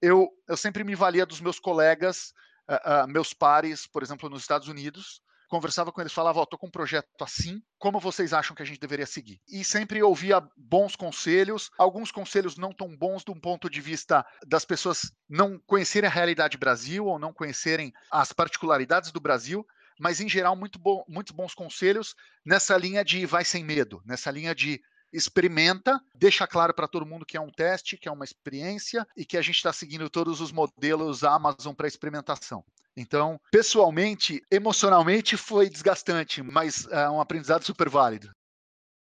eu, 0.01 0.29
eu 0.49 0.57
sempre 0.57 0.83
me 0.85 0.95
valia 0.95 1.27
dos 1.27 1.41
meus 1.41 1.59
colegas, 1.59 2.33
uh, 2.69 3.05
uh, 3.05 3.09
meus 3.09 3.33
pares, 3.33 3.87
por 3.87 4.03
exemplo, 4.03 4.29
nos 4.29 4.43
Estados 4.43 4.69
Unidos, 4.69 5.23
conversava 5.49 5.93
com 5.93 6.01
eles, 6.01 6.13
falava, 6.13 6.41
ó, 6.41 6.47
tô 6.47 6.59
com 6.59 6.67
um 6.67 6.71
projeto 6.71 7.07
assim, 7.21 7.63
como 7.79 8.01
vocês 8.01 8.33
acham 8.33 8.55
que 8.55 8.63
a 8.63 8.67
gente 8.67 8.81
deveria 8.81 9.07
seguir? 9.07 9.41
E 9.49 9.65
sempre 9.65 10.03
ouvia 10.03 10.43
bons 10.57 10.97
conselhos, 10.97 11.71
alguns 11.79 12.11
conselhos 12.11 12.57
não 12.57 12.73
tão 12.73 12.97
bons 12.97 13.25
de 13.25 13.31
um 13.31 13.41
ponto 13.41 13.71
de 13.71 13.81
vista 13.81 14.25
das 14.47 14.65
pessoas 14.65 15.13
não 15.29 15.59
conhecerem 15.67 16.09
a 16.09 16.13
realidade 16.13 16.57
Brasil 16.57 17.07
ou 17.07 17.19
não 17.19 17.33
conhecerem 17.33 17.93
as 18.11 18.33
particularidades 18.33 19.13
do 19.13 19.21
Brasil, 19.21 19.67
mas 19.99 20.21
em 20.21 20.29
geral 20.29 20.55
muito 20.57 20.79
bom, 20.79 21.05
muitos 21.09 21.35
bons 21.35 21.55
conselhos 21.55 22.15
nessa 22.45 22.77
linha 22.77 23.05
de 23.05 23.25
vai 23.25 23.45
sem 23.45 23.65
medo, 23.65 24.03
nessa 24.05 24.31
linha 24.31 24.55
de 24.55 24.81
experimenta, 25.17 26.01
deixa 26.15 26.47
claro 26.47 26.75
para 26.75 26.87
todo 26.87 27.07
mundo 27.07 27.27
que 27.27 27.37
é 27.37 27.41
um 27.41 27.51
teste, 27.51 27.97
que 27.97 28.09
é 28.09 28.13
uma 28.13 28.25
experiência 28.25 29.07
e 29.17 29.25
que 29.25 29.37
a 29.37 29.43
gente 29.43 29.57
está 29.57 29.73
seguindo 29.73 30.11
todos 30.11 30.41
os 30.41 30.53
modelos 30.53 31.25
Amazon 31.25 31.75
para 31.75 31.89
experimentação. 31.89 32.65
Então, 32.97 33.39
pessoalmente, 33.51 34.43
emocionalmente 34.51 35.37
foi 35.37 35.69
desgastante, 35.69 36.43
mas 36.43 36.87
é 36.87 37.09
um 37.11 37.21
aprendizado 37.21 37.65
super 37.65 37.89
válido. 37.89 38.31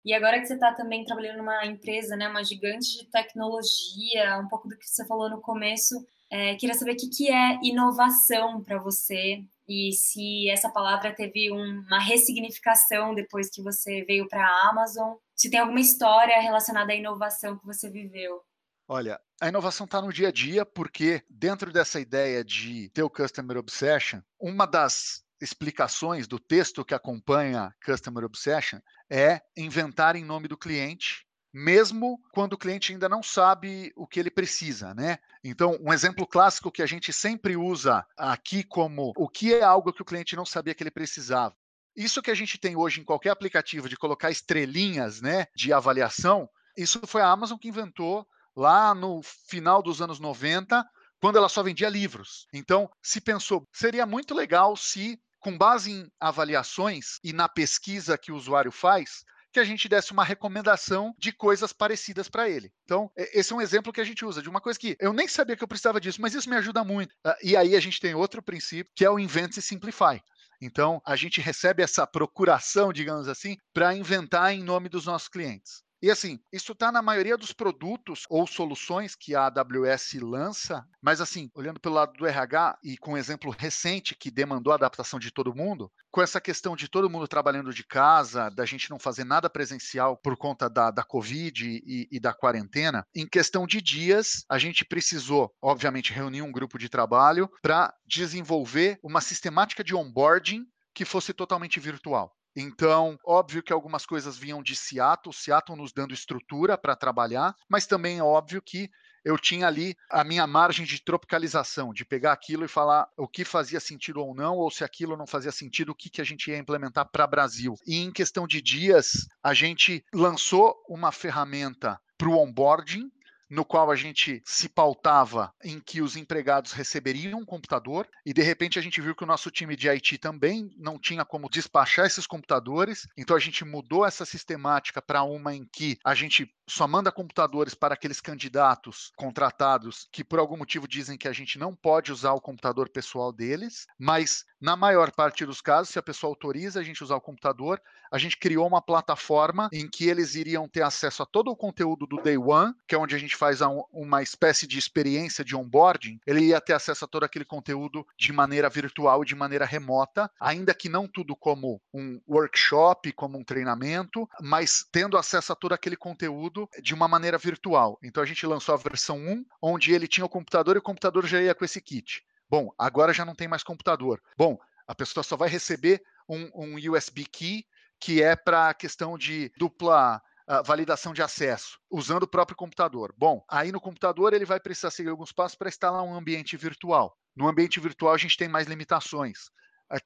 E 0.05 0.13
agora 0.15 0.41
que 0.41 0.47
você 0.47 0.55
está 0.55 0.73
também 0.75 1.05
trabalhando 1.05 1.39
numa 1.39 1.65
empresa, 1.65 2.17
né, 2.17 2.29
uma 2.29 2.43
gigante 2.43 2.99
de 2.99 3.11
tecnologia, 3.11 4.39
um 4.39 4.49
pouco 4.49 4.69
do 4.69 4.77
que 4.77 4.85
você 4.85 5.07
falou 5.07 5.31
no 5.31 5.41
começo, 5.41 5.95
é, 6.33 6.55
queria 6.55 6.75
saber 6.75 6.93
o 6.93 6.97
que, 6.97 7.11
que 7.11 7.31
é 7.31 7.61
inovação 7.63 8.65
para 8.65 8.79
você 8.79 9.45
e 9.69 9.93
se 9.93 10.49
essa 10.49 10.71
palavra 10.71 11.15
teve 11.15 11.51
uma 11.51 11.99
ressignificação 11.99 13.15
depois 13.15 13.51
que 13.51 13.63
você 13.63 14.03
veio 14.05 14.27
para 14.27 14.43
a 14.43 14.71
Amazon, 14.71 15.17
se 15.37 15.51
tem 15.51 15.61
alguma 15.61 15.81
história 15.81 16.41
relacionada 16.41 16.91
à 16.91 16.97
inovação 16.97 17.59
que 17.59 17.67
você 17.67 17.91
viveu. 17.91 18.41
Olha, 18.89 19.21
a 19.43 19.49
inovação 19.49 19.85
está 19.85 20.01
no 20.01 20.11
dia 20.11 20.29
a 20.29 20.33
dia, 20.33 20.65
porque 20.65 21.23
dentro 21.29 21.71
dessa 21.71 22.01
ideia 22.01 22.43
de 22.43 22.89
ter 22.95 23.03
o 23.03 23.11
Customer 23.11 23.59
Obsession, 23.59 24.21
uma 24.41 24.67
das 24.67 25.23
explicações 25.39 26.27
do 26.27 26.39
texto 26.39 26.83
que 26.83 26.95
acompanha 26.95 27.75
Customer 27.85 28.25
Obsession 28.25 28.79
é 29.11 29.43
inventar 29.55 30.17
em 30.17 30.25
nome 30.25 30.49
do 30.49 30.57
cliente, 30.57 31.27
mesmo 31.53 32.19
quando 32.33 32.55
o 32.55 32.59
cliente 32.59 32.93
ainda 32.93 33.09
não 33.09 33.23
sabe 33.23 33.93
o 33.95 34.07
que 34.07 34.19
ele 34.19 34.31
precisa, 34.31 34.95
né? 34.95 35.19
Então, 35.45 35.77
um 35.81 35.93
exemplo 35.93 36.27
clássico 36.27 36.71
que 36.71 36.83
a 36.83 36.87
gente 36.87 37.13
sempre 37.13 37.57
usa 37.57 38.07
aqui 38.17 38.63
como 38.63 39.13
o 39.17 39.29
que 39.29 39.55
é 39.55 39.63
algo 39.63 39.93
que 39.93 40.03
o 40.03 40.05
cliente 40.05 40.37
não 40.37 40.47
sabia 40.47 40.75
que 40.75 40.83
ele 40.83 40.91
precisava. 40.91 41.55
Isso 41.95 42.23
que 42.23 42.31
a 42.31 42.35
gente 42.35 42.57
tem 42.57 42.75
hoje 42.75 43.01
em 43.01 43.05
qualquer 43.05 43.31
aplicativo 43.31 43.89
de 43.89 43.97
colocar 43.97 44.31
estrelinhas, 44.31 45.21
né, 45.21 45.47
de 45.55 45.73
avaliação, 45.73 46.49
isso 46.77 47.01
foi 47.07 47.21
a 47.21 47.29
Amazon 47.29 47.59
que 47.59 47.69
inventou 47.69 48.27
lá 48.57 48.95
no 48.95 49.23
final 49.23 49.83
dos 49.83 50.01
anos 50.01 50.19
90, 50.19 50.85
quando 51.21 51.37
ela 51.37 51.49
só 51.49 51.63
vendia 51.63 51.89
livros. 51.89 52.47
Então, 52.53 52.91
se 53.03 53.21
pensou, 53.21 53.67
seria 53.73 54.07
muito 54.07 54.35
legal 54.35 54.77
se, 54.77 55.21
com 55.39 55.57
base 55.57 55.91
em 55.91 56.11
avaliações 56.19 57.19
e 57.23 57.33
na 57.33 57.49
pesquisa 57.49 58.19
que 58.19 58.33
o 58.33 58.37
usuário 58.37 58.73
faz, 58.73 59.25
que 59.53 59.61
a 59.61 59.65
gente 59.65 59.89
desse 59.89 60.13
uma 60.13 60.25
recomendação 60.25 61.15
de 61.19 61.31
coisas 61.31 61.73
parecidas 61.73 62.29
para 62.29 62.49
ele. 62.49 62.73
Então, 62.85 63.11
esse 63.17 63.53
é 63.53 63.57
um 63.57 63.61
exemplo 63.61 63.93
que 63.93 64.01
a 64.01 64.05
gente 64.05 64.25
usa 64.25 64.43
de 64.43 64.49
uma 64.49 64.61
coisa 64.61 64.79
que 64.79 64.97
eu 64.99 65.13
nem 65.13 65.29
sabia 65.29 65.57
que 65.57 65.63
eu 65.63 65.69
precisava 65.69 66.01
disso, 66.01 66.21
mas 66.21 66.35
isso 66.35 66.49
me 66.49 66.57
ajuda 66.57 66.83
muito. 66.83 67.15
Ah, 67.25 67.37
e 67.43 67.57
aí 67.57 67.77
a 67.77 67.81
gente 67.81 68.01
tem 68.01 68.15
outro 68.15 68.43
princípio, 68.43 68.93
que 68.95 69.05
é 69.05 69.11
o 69.11 69.19
invent 69.19 69.57
e 69.57 69.63
simplify. 69.63 70.21
Então, 70.61 71.03
a 71.05 71.17
gente 71.17 71.41
recebe 71.41 71.83
essa 71.83 72.07
procuração, 72.07 72.93
digamos 72.93 73.29
assim, 73.29 73.57
para 73.75 73.95
inventar 73.95 74.55
em 74.55 74.63
nome 74.63 74.89
dos 74.89 75.07
nossos 75.07 75.29
clientes. 75.29 75.83
E 76.03 76.11
assim, 76.11 76.41
isso 76.53 76.73
está 76.73 76.91
na 76.91 77.01
maioria 77.01 77.37
dos 77.37 77.53
produtos 77.53 78.25
ou 78.29 78.45
soluções 78.45 79.15
que 79.15 79.37
a 79.37 79.47
AWS 79.47 80.15
lança, 80.21 80.85
mas 81.01 81.21
assim, 81.21 81.49
olhando 81.55 81.79
pelo 81.79 81.95
lado 81.95 82.13
do 82.15 82.27
RH 82.27 82.77
e 82.83 82.99
com 82.99 83.13
um 83.13 83.17
exemplo 83.17 83.55
recente 83.57 84.17
que 84.17 84.29
demandou 84.29 84.73
a 84.73 84.77
adaptação 84.77 85.21
de 85.21 85.31
todo 85.31 85.55
mundo, 85.55 85.93
com 86.11 86.21
essa 86.21 86.41
questão 86.41 86.75
de 86.75 86.89
todo 86.89 87.09
mundo 87.09 87.29
trabalhando 87.29 87.73
de 87.73 87.85
casa, 87.85 88.51
da 88.51 88.67
gente 88.67 88.91
não 88.91 88.99
fazer 88.99 89.23
nada 89.23 89.49
presencial 89.49 90.17
por 90.17 90.37
conta 90.37 90.69
da, 90.69 90.91
da 90.91 91.05
Covid 91.05 91.65
e, 91.65 92.09
e 92.11 92.19
da 92.19 92.35
quarentena, 92.35 93.07
em 93.15 93.25
questão 93.25 93.65
de 93.65 93.81
dias, 93.81 94.45
a 94.49 94.59
gente 94.59 94.85
precisou, 94.85 95.55
obviamente, 95.63 96.13
reunir 96.13 96.43
um 96.43 96.51
grupo 96.51 96.81
de 96.81 96.89
trabalho 96.89 97.49
para 97.63 97.95
desenvolver 98.05 98.99
uma 99.05 99.21
sistemática 99.21 99.85
de 99.85 99.95
onboarding 99.95 100.67
que 100.93 101.05
fosse 101.05 101.33
totalmente 101.33 101.79
virtual. 101.79 102.37
Então, 102.55 103.19
óbvio 103.25 103.63
que 103.63 103.73
algumas 103.73 104.05
coisas 104.05 104.37
vinham 104.37 104.63
de 104.63 104.77
Seattle, 104.77 105.35
Seattle 105.35 105.79
nos 105.79 105.93
dando 105.93 106.15
estrutura 106.15 106.77
para 106.77 106.97
trabalhar, 106.97 107.55
mas 107.69 107.87
também 107.87 108.19
é 108.19 108.23
óbvio 108.23 108.61
que 108.61 108.91
eu 109.25 109.39
tinha 109.39 109.67
ali 109.67 109.97
a 110.11 110.25
minha 110.25 110.47
margem 110.47 110.85
de 110.85 111.03
tropicalização, 111.03 111.93
de 111.93 112.05
pegar 112.05 112.33
aquilo 112.33 112.65
e 112.65 112.69
falar 112.69 113.09
o 113.17 113.29
que 113.29 113.45
fazia 113.45 113.79
sentido 113.79 114.21
ou 114.21 114.35
não, 114.35 114.57
ou 114.57 114.71
se 114.71 114.85
aquilo 114.85 115.17
não 115.17 115.27
fazia 115.27 115.53
sentido, 115.53 115.91
o 115.91 115.95
que, 115.95 116.11
que 116.11 116.21
a 116.21 116.25
gente 116.25 116.51
ia 116.51 116.59
implementar 116.59 117.09
para 117.11 117.27
Brasil. 117.27 117.75
E 117.87 117.99
em 117.99 118.11
questão 118.11 118.47
de 118.47 118.61
dias, 118.61 119.27
a 119.43 119.55
gente 119.55 120.05
lançou 120.13 120.75
uma 120.89 121.13
ferramenta 121.13 122.01
para 122.19 122.29
o 122.29 122.37
onboarding, 122.37 123.11
no 123.53 123.67
qual 123.67 123.91
a 123.91 123.95
gente 123.95 124.43
se 124.47 124.67
pautava 124.67 125.53
em 125.63 125.79
que 125.79 126.01
os 126.01 126.17
empregados 126.17 126.73
receberiam 126.73 127.39
um 127.39 127.45
computador 127.45 128.09
e 128.25 128.33
de 128.33 128.41
repente 128.41 128.79
a 128.79 128.83
gente 128.83 128.99
viu 128.99 129.15
que 129.15 129.25
o 129.25 129.27
nosso 129.27 129.51
time 129.51 129.77
de 129.77 129.91
IT 129.91 130.17
também 130.17 130.71
não 130.79 130.99
tinha 130.99 131.23
como 131.23 131.51
despachar 131.51 132.07
esses 132.07 132.27
computadores, 132.27 133.07
então 133.15 133.37
a 133.37 133.39
gente 133.39 133.63
mudou 133.63 134.07
essa 134.07 134.25
sistemática 134.25 135.03
para 135.03 135.23
uma 135.23 135.55
em 135.55 135.69
que 135.71 135.99
a 136.03 136.15
gente 136.15 136.51
só 136.67 136.89
manda 136.89 137.13
computadores 137.13 137.75
para 137.75 137.93
aqueles 137.93 138.23
candidatos 138.23 139.13
contratados 139.17 140.09
que 140.11 140.25
por 140.25 140.39
algum 140.39 140.57
motivo 140.57 140.89
dizem 140.89 141.19
que 141.19 141.29
a 141.29 141.33
gente 141.33 141.59
não 141.59 141.75
pode 141.75 142.11
usar 142.11 142.33
o 142.33 142.41
computador 142.41 142.89
pessoal 142.89 143.31
deles, 143.31 143.87
mas 143.99 144.47
na 144.59 144.77
maior 144.77 145.11
parte 145.11 145.45
dos 145.45 145.61
casos, 145.61 145.93
se 145.93 145.99
a 145.99 146.03
pessoa 146.03 146.31
autoriza 146.31 146.81
a 146.81 146.83
gente 146.83 147.05
usar 147.05 147.17
o 147.17 147.21
computador, 147.21 147.83
a 148.13 148.19
gente 148.19 148.37
criou 148.37 148.67
uma 148.67 148.81
plataforma 148.81 149.69
em 149.73 149.89
que 149.89 150.09
eles 150.09 150.35
iriam 150.35 150.69
ter 150.69 150.83
acesso 150.83 151.23
a 151.23 151.27
todo 151.27 151.51
o 151.51 151.57
conteúdo 151.57 152.07
do 152.07 152.23
Day 152.23 152.37
One, 152.37 152.75
que 152.87 152.95
é 152.95 152.99
onde 152.99 153.17
a 153.17 153.19
gente 153.19 153.35
faz 153.43 153.59
uma 153.93 154.23
espécie 154.23 154.69
de 154.69 154.79
experiência 154.79 155.45
de 155.45 155.57
onboarding, 155.57 156.21
ele 156.25 156.45
ia 156.45 156.61
ter 156.61 156.75
acesso 156.75 157.05
a 157.05 157.09
todo 157.09 157.25
aquele 157.25 157.45
conteúdo 157.45 158.07
de 158.17 158.33
maneira 158.33 158.69
virtual, 158.69 159.25
de 159.25 159.35
maneira 159.35 159.65
remota, 159.65 160.31
ainda 160.39 160.73
que 160.73 160.89
não 160.89 161.09
tudo 161.09 161.35
como 161.35 161.83
um 161.93 162.21
workshop, 162.29 163.11
como 163.11 163.37
um 163.37 163.43
treinamento, 163.43 164.31
mas 164.41 164.87
tendo 164.93 165.19
acesso 165.19 165.53
a 165.53 165.57
todo 165.57 165.73
aquele 165.73 165.97
conteúdo 165.97 166.69
de 166.81 166.95
uma 166.95 167.09
maneira 167.09 167.37
virtual. 167.37 167.99
Então 168.01 168.23
a 168.23 168.27
gente 168.27 168.47
lançou 168.47 168.77
a 168.77 168.79
versão 168.79 169.19
1, 169.19 169.45
onde 169.61 169.93
ele 169.93 170.07
tinha 170.07 170.25
o 170.25 170.29
computador 170.29 170.77
e 170.77 170.79
o 170.79 170.83
computador 170.83 171.27
já 171.27 171.43
ia 171.43 171.53
com 171.53 171.65
esse 171.65 171.81
kit. 171.81 172.23
Bom, 172.49 172.73
agora 172.79 173.13
já 173.13 173.25
não 173.25 173.35
tem 173.35 173.49
mais 173.49 173.65
computador. 173.65 174.23
Bom, 174.39 174.57
a 174.87 174.95
pessoa 174.95 175.25
só 175.25 175.37
vai 175.37 175.49
receber 175.49 176.01
um, 176.29 176.49
um 176.55 176.93
USB 176.93 177.25
key 177.25 177.67
que 177.99 178.23
é 178.23 178.37
para 178.37 178.69
a 178.69 178.75
questão 178.75 179.19
de 179.19 179.53
dupla 179.57 180.21
validação 180.61 181.15
de 181.15 181.23
acesso 181.23 181.79
usando 181.91 182.25
o 182.25 182.29
próprio 182.29 182.57
computador. 182.57 183.15
Bom, 183.17 183.43
aí 183.49 183.73
no 183.73 183.81
computador 183.81 184.35
ele 184.35 184.45
vai 184.45 184.61
precisar 184.61 184.91
seguir 184.91 185.09
alguns 185.09 185.33
passos 185.33 185.57
para 185.57 185.69
instalar 185.69 186.03
um 186.03 186.15
ambiente 186.15 186.57
virtual. 186.57 187.17
No 187.35 187.49
ambiente 187.49 187.81
virtual 187.81 188.13
a 188.13 188.19
gente 188.19 188.37
tem 188.37 188.49
mais 188.49 188.67
limitações. 188.67 189.51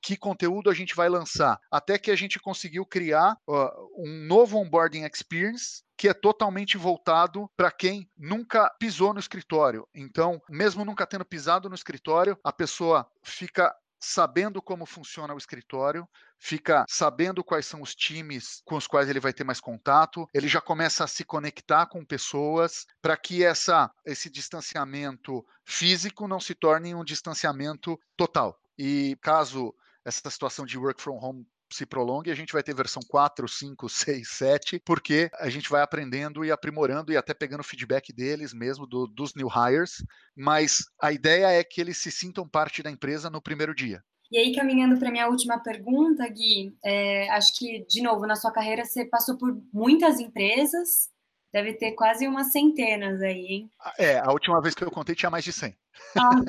Que 0.03 0.17
conteúdo 0.17 0.69
a 0.69 0.75
gente 0.75 0.97
vai 0.97 1.09
lançar? 1.09 1.61
Até 1.71 1.99
que 1.99 2.11
a 2.11 2.17
gente 2.17 2.41
conseguiu 2.41 2.85
criar 2.85 3.37
uh, 3.47 3.69
um 3.97 4.27
novo 4.27 4.59
onboarding 4.59 5.05
experience 5.05 5.85
que 5.97 6.09
é 6.09 6.15
totalmente 6.15 6.77
voltado 6.77 7.49
para 7.57 7.71
quem 7.71 8.11
nunca 8.17 8.69
pisou 8.81 9.15
no 9.15 9.21
escritório. 9.21 9.87
Então, 9.95 10.43
mesmo 10.49 10.85
nunca 10.85 11.07
tendo 11.07 11.25
pisado 11.25 11.69
no 11.69 11.75
escritório, 11.75 12.37
a 12.43 12.53
pessoa 12.53 13.09
fica 13.23 13.73
sabendo 13.99 14.61
como 14.61 14.85
funciona 14.85 15.35
o 15.35 15.39
escritório, 15.39 16.07
fica 16.39 16.85
sabendo 16.89 17.43
quais 17.43 17.67
são 17.67 17.83
os 17.83 17.95
times 17.95 18.63
com 18.65 18.77
os 18.77 18.87
quais 18.87 19.09
ele 19.09 19.21
vai 19.21 19.33
ter 19.33 19.45
mais 19.45 19.61
contato, 19.61 20.27
ele 20.33 20.49
já 20.49 20.61
começa 20.61 21.05
a 21.05 21.09
se 21.09 21.25
conectar 21.25 21.87
com 21.87 22.05
pessoas 22.05 22.87
para 23.01 23.17
que 23.17 23.45
essa, 23.45 23.91
esse 24.05 24.31
distanciamento 24.31 25.45
físico 25.65 26.29
não 26.29 26.41
se 26.41 26.55
torne 26.55 26.95
um 26.95 27.05
distanciamento 27.05 27.99
total. 28.17 28.59
E 28.79 29.17
caso 29.23 29.75
essa 30.05 30.31
situação 30.31 30.65
de 30.65 30.79
work 30.79 31.03
from 31.03 31.19
home 31.21 31.47
se 31.73 31.85
prolongue, 31.85 32.31
a 32.31 32.35
gente 32.35 32.53
vai 32.53 32.63
ter 32.63 32.75
versão 32.75 33.03
4, 33.09 33.49
5, 33.49 33.89
6, 33.89 34.29
7, 34.29 34.83
porque 34.85 35.29
a 35.35 35.49
gente 35.49 35.69
vai 35.69 35.83
aprendendo 35.83 36.45
e 36.45 36.53
aprimorando 36.53 37.13
e 37.13 37.17
até 37.17 37.35
pegando 37.35 37.65
feedback 37.65 38.13
deles 38.13 38.53
mesmo, 38.53 38.87
do, 38.87 39.07
dos 39.07 39.35
new 39.35 39.49
hires, 39.49 40.05
mas 40.37 40.85
a 41.01 41.11
ideia 41.11 41.51
é 41.51 41.65
que 41.65 41.81
eles 41.81 41.99
se 41.99 42.11
sintam 42.11 42.49
parte 42.49 42.83
da 42.83 42.91
empresa 42.91 43.29
no 43.29 43.43
primeiro 43.43 43.75
dia. 43.75 44.03
E 44.31 44.39
aí, 44.39 44.55
caminhando 44.55 44.99
para 44.99 45.11
minha 45.11 45.29
última 45.29 45.59
pergunta, 45.59 46.27
Gui, 46.29 46.77
é, 46.85 47.29
acho 47.31 47.57
que, 47.57 47.87
de 47.89 48.03
novo, 48.03 48.27
na 48.27 48.37
sua 48.37 48.53
carreira 48.53 48.85
você 48.85 49.05
passou 49.05 49.39
por 49.39 49.57
muitas 49.73 50.19
empresas, 50.19 51.09
deve 51.53 51.75
ter 51.75 51.93
quase 51.93 52.27
umas 52.27 52.51
centenas 52.53 53.21
aí, 53.23 53.47
hein? 53.47 53.71
É, 53.99 54.19
a 54.19 54.31
última 54.31 54.61
vez 54.61 54.75
que 54.75 54.83
eu 54.83 54.91
contei 54.91 55.15
tinha 55.15 55.31
mais 55.31 55.45
de 55.45 55.53
100. 55.53 55.77
Ah, 56.17 56.41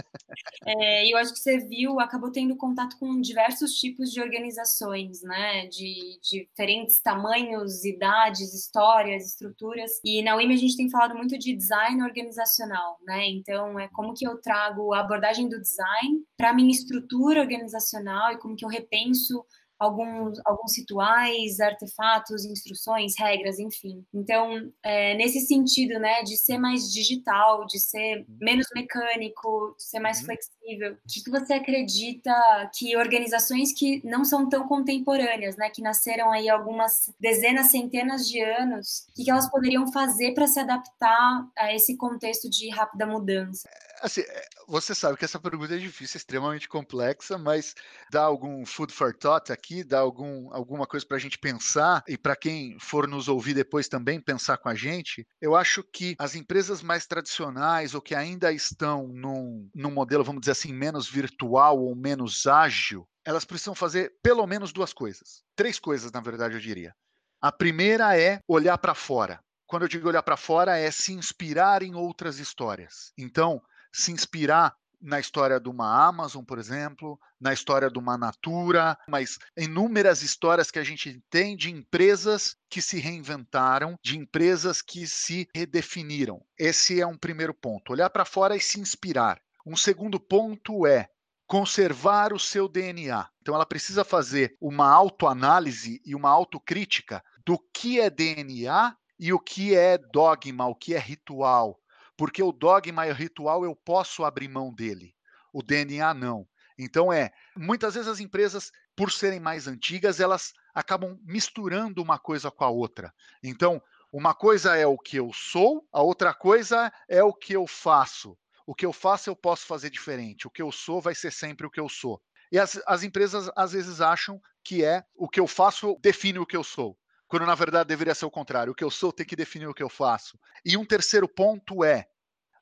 é, 0.65 1.12
eu 1.12 1.17
acho 1.17 1.33
que 1.33 1.39
você 1.39 1.57
viu, 1.60 1.99
acabou 1.99 2.31
tendo 2.31 2.55
contato 2.55 2.97
com 2.97 3.19
diversos 3.19 3.73
tipos 3.73 4.12
de 4.12 4.21
organizações, 4.21 5.21
né? 5.21 5.67
De, 5.67 6.19
de 6.21 6.47
diferentes 6.47 7.01
tamanhos, 7.01 7.83
idades, 7.83 8.53
histórias, 8.53 9.27
estruturas. 9.27 9.91
E 10.03 10.21
na 10.23 10.36
UIM 10.36 10.53
a 10.53 10.57
gente 10.57 10.77
tem 10.77 10.89
falado 10.89 11.15
muito 11.15 11.38
de 11.38 11.55
design 11.55 12.01
organizacional, 12.03 12.97
né? 13.05 13.27
Então, 13.27 13.79
é 13.79 13.88
como 13.89 14.13
que 14.13 14.27
eu 14.27 14.38
trago 14.41 14.93
a 14.93 14.99
abordagem 14.99 15.49
do 15.49 15.60
design 15.60 16.23
para 16.38 16.51
a 16.51 16.53
minha 16.53 16.71
estrutura 16.71 17.41
organizacional 17.41 18.31
e 18.31 18.38
como 18.38 18.55
que 18.55 18.65
eu 18.65 18.69
repenso 18.69 19.45
alguns, 19.79 20.39
alguns 20.45 20.77
rituais, 20.77 21.59
artefatos, 21.59 22.45
instruções, 22.45 23.13
regras, 23.17 23.59
enfim. 23.59 24.03
Então, 24.13 24.71
é, 24.83 25.15
nesse 25.15 25.41
sentido, 25.41 25.99
né, 25.99 26.23
de 26.23 26.35
ser 26.35 26.57
mais 26.57 26.91
digital, 26.91 27.65
de 27.65 27.79
ser 27.79 28.25
menos 28.41 28.67
mecânico, 28.73 29.75
de 29.77 29.83
ser 29.83 29.99
mais 29.99 30.19
uhum. 30.19 30.25
flexível, 30.25 30.93
o 30.93 30.97
que, 31.07 31.23
que 31.23 31.29
você 31.29 31.53
acredita 31.53 32.33
que 32.75 32.97
organizações 32.97 33.71
que 33.73 34.01
não 34.03 34.25
são 34.25 34.49
tão 34.49 34.67
contemporâneas, 34.67 35.55
né, 35.57 35.69
que 35.69 35.81
nasceram 35.81 36.31
aí 36.31 36.49
algumas 36.49 37.13
dezenas, 37.19 37.67
centenas 37.67 38.27
de 38.27 38.41
anos, 38.41 39.05
o 39.09 39.13
que, 39.13 39.23
que 39.25 39.31
elas 39.31 39.49
poderiam 39.49 39.91
fazer 39.91 40.33
para 40.33 40.47
se 40.47 40.59
adaptar 40.59 41.47
a 41.57 41.73
esse 41.73 41.95
contexto 41.97 42.49
de 42.49 42.69
rápida 42.69 43.05
mudança? 43.05 43.69
Assim, 44.01 44.21
é, 44.21 44.45
você 44.67 44.93
sabe 44.93 45.17
que 45.17 45.25
essa 45.25 45.39
pergunta 45.39 45.75
é 45.75 45.77
difícil, 45.77 46.17
extremamente 46.17 46.67
complexa, 46.67 47.38
mas 47.38 47.73
dá 48.12 48.23
algum 48.23 48.65
food 48.65 48.93
for 48.93 49.13
thought 49.15 49.51
aqui, 49.51 49.83
dá 49.83 49.99
algum, 49.99 50.53
alguma 50.53 50.86
coisa 50.86 51.05
para 51.05 51.17
a 51.17 51.19
gente 51.19 51.38
pensar 51.38 52.03
e 52.07 52.17
para 52.17 52.36
quem 52.36 52.77
for 52.79 53.07
nos 53.07 53.27
ouvir 53.27 53.53
depois 53.53 53.88
também 53.88 54.19
pensar 54.19 54.57
com 54.57 54.69
a 54.69 54.75
gente. 54.75 55.27
Eu 55.41 55.55
acho 55.55 55.83
que 55.83 56.15
as 56.19 56.36
empresas 56.36 56.81
mais 56.81 57.05
tradicionais 57.05 57.93
ou 57.93 58.01
que 58.01 58.13
ainda 58.13 58.51
estão 58.51 59.07
num, 59.07 59.69
num 59.73 59.91
modelo, 59.91 60.23
vamos 60.23 60.41
dizer 60.41 60.51
assim, 60.51 60.73
menos 60.73 61.10
virtual 61.10 61.79
ou 61.79 61.95
menos 61.95 62.45
ágil, 62.45 63.07
elas 63.25 63.45
precisam 63.45 63.75
fazer 63.75 64.13
pelo 64.21 64.45
menos 64.47 64.71
duas 64.71 64.93
coisas. 64.93 65.43
Três 65.55 65.79
coisas, 65.79 66.12
na 66.12 66.21
verdade, 66.21 66.55
eu 66.55 66.60
diria. 66.60 66.95
A 67.41 67.51
primeira 67.51 68.17
é 68.19 68.41
olhar 68.47 68.77
para 68.77 68.95
fora. 68.95 69.39
Quando 69.65 69.81
eu 69.81 69.89
digo 69.89 70.07
olhar 70.07 70.23
para 70.23 70.38
fora, 70.38 70.77
é 70.77 70.89
se 70.89 71.12
inspirar 71.12 71.83
em 71.83 71.93
outras 71.93 72.39
histórias. 72.39 73.12
Então, 73.17 73.62
se 73.97 74.12
inspirar 74.12 74.75
na 75.01 75.19
história 75.19 75.60
de 75.60 75.69
uma 75.69 76.07
Amazon, 76.07 76.43
por 76.43 76.57
exemplo, 76.57 77.19
na 77.39 77.53
história 77.53 77.89
de 77.89 77.99
uma 77.99 78.17
Natura, 78.17 78.97
mas 79.10 79.38
inúmeras 79.55 80.21
histórias 80.21 80.71
que 80.71 80.79
a 80.79 80.83
gente 80.83 81.21
tem 81.29 81.55
de 81.55 81.71
empresas 81.71 82.55
que 82.69 82.81
se 82.81 82.99
reinventaram, 82.99 83.95
de 84.03 84.17
empresas 84.17 84.81
que 84.81 85.05
se 85.07 85.47
redefiniram. 85.53 86.43
Esse 86.57 86.99
é 86.99 87.05
um 87.05 87.17
primeiro 87.17 87.53
ponto, 87.53 87.91
olhar 87.91 88.10
para 88.10 88.25
fora 88.25 88.55
e 88.55 88.62
se 88.62 88.79
inspirar. 88.79 89.39
Um 89.65 89.75
segundo 89.75 90.19
ponto 90.19 90.88
é 90.88 91.10
conservar 91.45 92.33
o 92.33 92.39
seu 92.39 92.67
DNA. 92.67 93.27
Então 93.41 93.55
ela 93.55 93.65
precisa 93.65 94.03
fazer 94.03 94.55
uma 94.60 94.89
autoanálise 94.89 96.01
e 96.05 96.13
uma 96.13 96.29
autocrítica 96.29 97.23
do 97.45 97.57
que 97.73 97.99
é 97.99 98.10
DNA 98.10 98.95
e 99.19 99.31
o 99.31 99.39
que 99.39 99.75
é 99.75 99.97
dogma, 99.97 100.67
o 100.67 100.75
que 100.75 100.93
é 100.93 100.99
ritual, 100.99 101.79
porque 102.17 102.41
o 102.41 102.51
dogma 102.51 103.08
e 103.08 103.12
o 103.12 103.15
ritual 103.15 103.63
eu 103.63 103.75
posso 103.75 104.25
abrir 104.25 104.49
mão 104.49 104.73
dele, 104.73 105.15
o 105.53 105.62
DNA 105.62 106.13
não. 106.15 106.47
Então 106.77 107.13
é, 107.13 107.32
muitas 107.56 107.93
vezes 107.93 108.10
as 108.10 108.19
empresas, 108.19 108.71
por 108.95 109.12
serem 109.12 109.39
mais 109.39 109.67
antigas, 109.67 110.19
elas 110.19 110.53
acabam 110.73 111.19
misturando 111.23 112.01
uma 112.01 112.17
coisa 112.17 112.51
com 112.51 112.63
a 112.63 112.69
outra. 112.69 113.13
Então, 113.41 113.82
uma 114.12 114.34
coisa 114.34 114.75
é 114.75 114.86
o 114.86 114.97
que 114.97 115.17
eu 115.17 115.32
sou, 115.34 115.88
a 115.91 116.01
outra 116.01 116.34
coisa 116.34 116.91
é 117.08 117.23
o 117.23 117.34
que 117.34 117.53
eu 117.53 117.67
faço. 117.67 118.38
O 118.65 118.75
que 118.75 118.86
eu 118.86 118.91
faço 118.91 119.30
eu 119.30 119.36
posso 119.36 119.65
fazer 119.65 119.89
diferente, 119.89 120.47
o 120.47 120.51
que 120.51 120.62
eu 120.62 120.71
sou 120.71 120.99
vai 120.99 121.15
ser 121.15 121.32
sempre 121.32 121.65
o 121.65 121.71
que 121.71 121.80
eu 121.80 121.88
sou. 121.88 122.21
E 122.51 122.60
as, 122.60 122.82
as 122.86 123.03
empresas 123.03 123.49
às 123.56 123.71
vezes 123.71 124.01
acham 124.01 124.41
que 124.63 124.84
é 124.84 125.03
o 125.15 125.30
que 125.30 125.39
eu 125.39 125.47
faço 125.47 125.97
define 126.01 126.39
o 126.39 126.45
que 126.45 126.56
eu 126.56 126.63
sou 126.63 126.97
quando 127.27 127.45
na 127.45 127.55
verdade 127.55 127.87
deveria 127.87 128.15
ser 128.15 128.25
o 128.25 128.31
contrário. 128.31 128.71
O 128.71 128.75
que 128.75 128.83
eu 128.83 128.91
sou 128.91 129.11
tem 129.11 129.25
que 129.25 129.35
definir 129.35 129.67
o 129.67 129.73
que 129.73 129.83
eu 129.83 129.89
faço. 129.89 130.39
E 130.65 130.77
um 130.77 130.85
terceiro 130.85 131.27
ponto 131.27 131.83
é: 131.83 132.07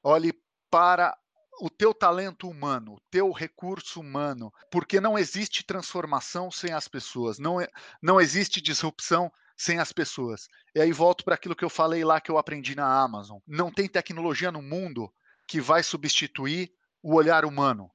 olhe 0.03 0.33
para 0.69 1.15
o 1.61 1.69
teu 1.69 1.93
talento 1.93 2.49
humano, 2.49 2.95
o 2.95 3.01
teu 3.09 3.31
recurso 3.31 4.01
humano, 4.01 4.51
porque 4.69 4.99
não 4.99 5.17
existe 5.17 5.63
transformação 5.63 6.51
sem 6.51 6.73
as 6.73 6.87
pessoas, 6.87 7.39
não, 7.39 7.61
é, 7.61 7.67
não 8.01 8.19
existe 8.19 8.59
disrupção 8.59 9.31
sem 9.55 9.79
as 9.79 9.93
pessoas. 9.93 10.49
E 10.75 10.81
aí 10.81 10.91
volto 10.91 11.23
para 11.23 11.35
aquilo 11.35 11.55
que 11.55 11.63
eu 11.63 11.69
falei 11.69 12.03
lá 12.03 12.19
que 12.19 12.29
eu 12.29 12.37
aprendi 12.37 12.75
na 12.75 13.01
Amazon. 13.01 13.39
Não 13.47 13.71
tem 13.71 13.87
tecnologia 13.87 14.51
no 14.51 14.61
mundo 14.61 15.09
que 15.47 15.61
vai 15.61 15.81
substituir 15.81 16.73
o 17.01 17.15
olhar 17.15 17.45
humano 17.45 17.89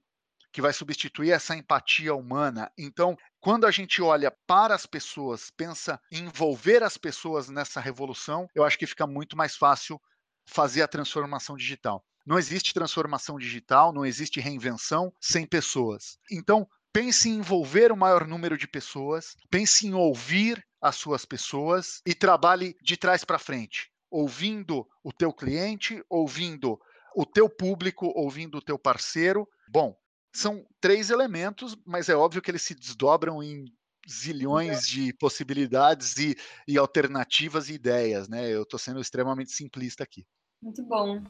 que 0.52 0.60
vai 0.60 0.72
substituir 0.72 1.30
essa 1.30 1.54
empatia 1.54 2.14
humana. 2.14 2.70
Então, 2.76 3.16
quando 3.40 3.66
a 3.66 3.70
gente 3.70 4.02
olha 4.02 4.30
para 4.46 4.74
as 4.74 4.84
pessoas, 4.84 5.50
pensa 5.56 5.98
em 6.12 6.24
envolver 6.24 6.82
as 6.82 6.98
pessoas 6.98 7.48
nessa 7.48 7.80
revolução, 7.80 8.46
eu 8.54 8.64
acho 8.64 8.78
que 8.78 8.86
fica 8.86 9.06
muito 9.06 9.36
mais 9.36 9.56
fácil 9.56 10.00
fazer 10.46 10.82
a 10.82 10.88
transformação 10.88 11.56
digital. 11.56 12.04
Não 12.26 12.38
existe 12.38 12.74
transformação 12.74 13.38
digital, 13.38 13.92
não 13.92 14.04
existe 14.04 14.40
reinvenção 14.40 15.12
sem 15.18 15.46
pessoas. 15.46 16.18
Então, 16.30 16.68
pense 16.92 17.28
em 17.28 17.38
envolver 17.38 17.90
o 17.90 17.96
maior 17.96 18.26
número 18.26 18.58
de 18.58 18.68
pessoas, 18.68 19.34
pense 19.50 19.86
em 19.86 19.94
ouvir 19.94 20.62
as 20.80 20.96
suas 20.96 21.24
pessoas 21.24 22.02
e 22.04 22.14
trabalhe 22.14 22.76
de 22.82 22.96
trás 22.96 23.24
para 23.24 23.38
frente, 23.38 23.90
ouvindo 24.10 24.86
o 25.02 25.12
teu 25.12 25.32
cliente, 25.32 26.02
ouvindo 26.10 26.78
o 27.16 27.24
teu 27.24 27.48
público, 27.48 28.12
ouvindo 28.14 28.58
o 28.58 28.62
teu 28.62 28.78
parceiro. 28.78 29.48
Bom, 29.68 29.96
são 30.32 30.64
três 30.80 31.10
elementos, 31.10 31.76
mas 31.84 32.08
é 32.08 32.14
óbvio 32.14 32.40
que 32.40 32.50
eles 32.50 32.62
se 32.62 32.74
desdobram 32.74 33.42
em 33.42 33.64
zilhões 34.08 34.86
de 34.86 35.12
possibilidades 35.14 36.16
e, 36.16 36.36
e 36.66 36.78
alternativas 36.78 37.68
e 37.68 37.74
ideias, 37.74 38.28
né? 38.28 38.48
Eu 38.48 38.62
estou 38.62 38.78
sendo 38.78 39.00
extremamente 39.00 39.52
simplista 39.52 40.02
aqui. 40.02 40.24
Muito 40.62 40.82
bom. 40.84 41.22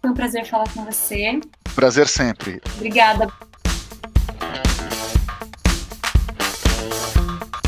Foi 0.00 0.10
um 0.10 0.14
prazer 0.14 0.46
falar 0.46 0.72
com 0.72 0.84
você. 0.84 1.40
Prazer 1.74 2.08
sempre. 2.08 2.60
Obrigada. 2.76 3.26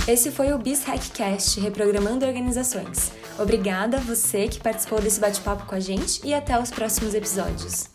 Esse 0.06 0.30
foi 0.30 0.52
o 0.52 0.58
Bis 0.58 0.84
Hackcast, 0.84 1.60
reprogramando 1.60 2.24
organizações. 2.24 3.12
Obrigada 3.38 3.98
a 3.98 4.00
você 4.00 4.48
que 4.48 4.58
participou 4.58 5.00
desse 5.00 5.20
bate-papo 5.20 5.66
com 5.66 5.74
a 5.74 5.80
gente 5.80 6.26
e 6.26 6.32
até 6.32 6.58
os 6.58 6.70
próximos 6.70 7.14
episódios. 7.14 7.90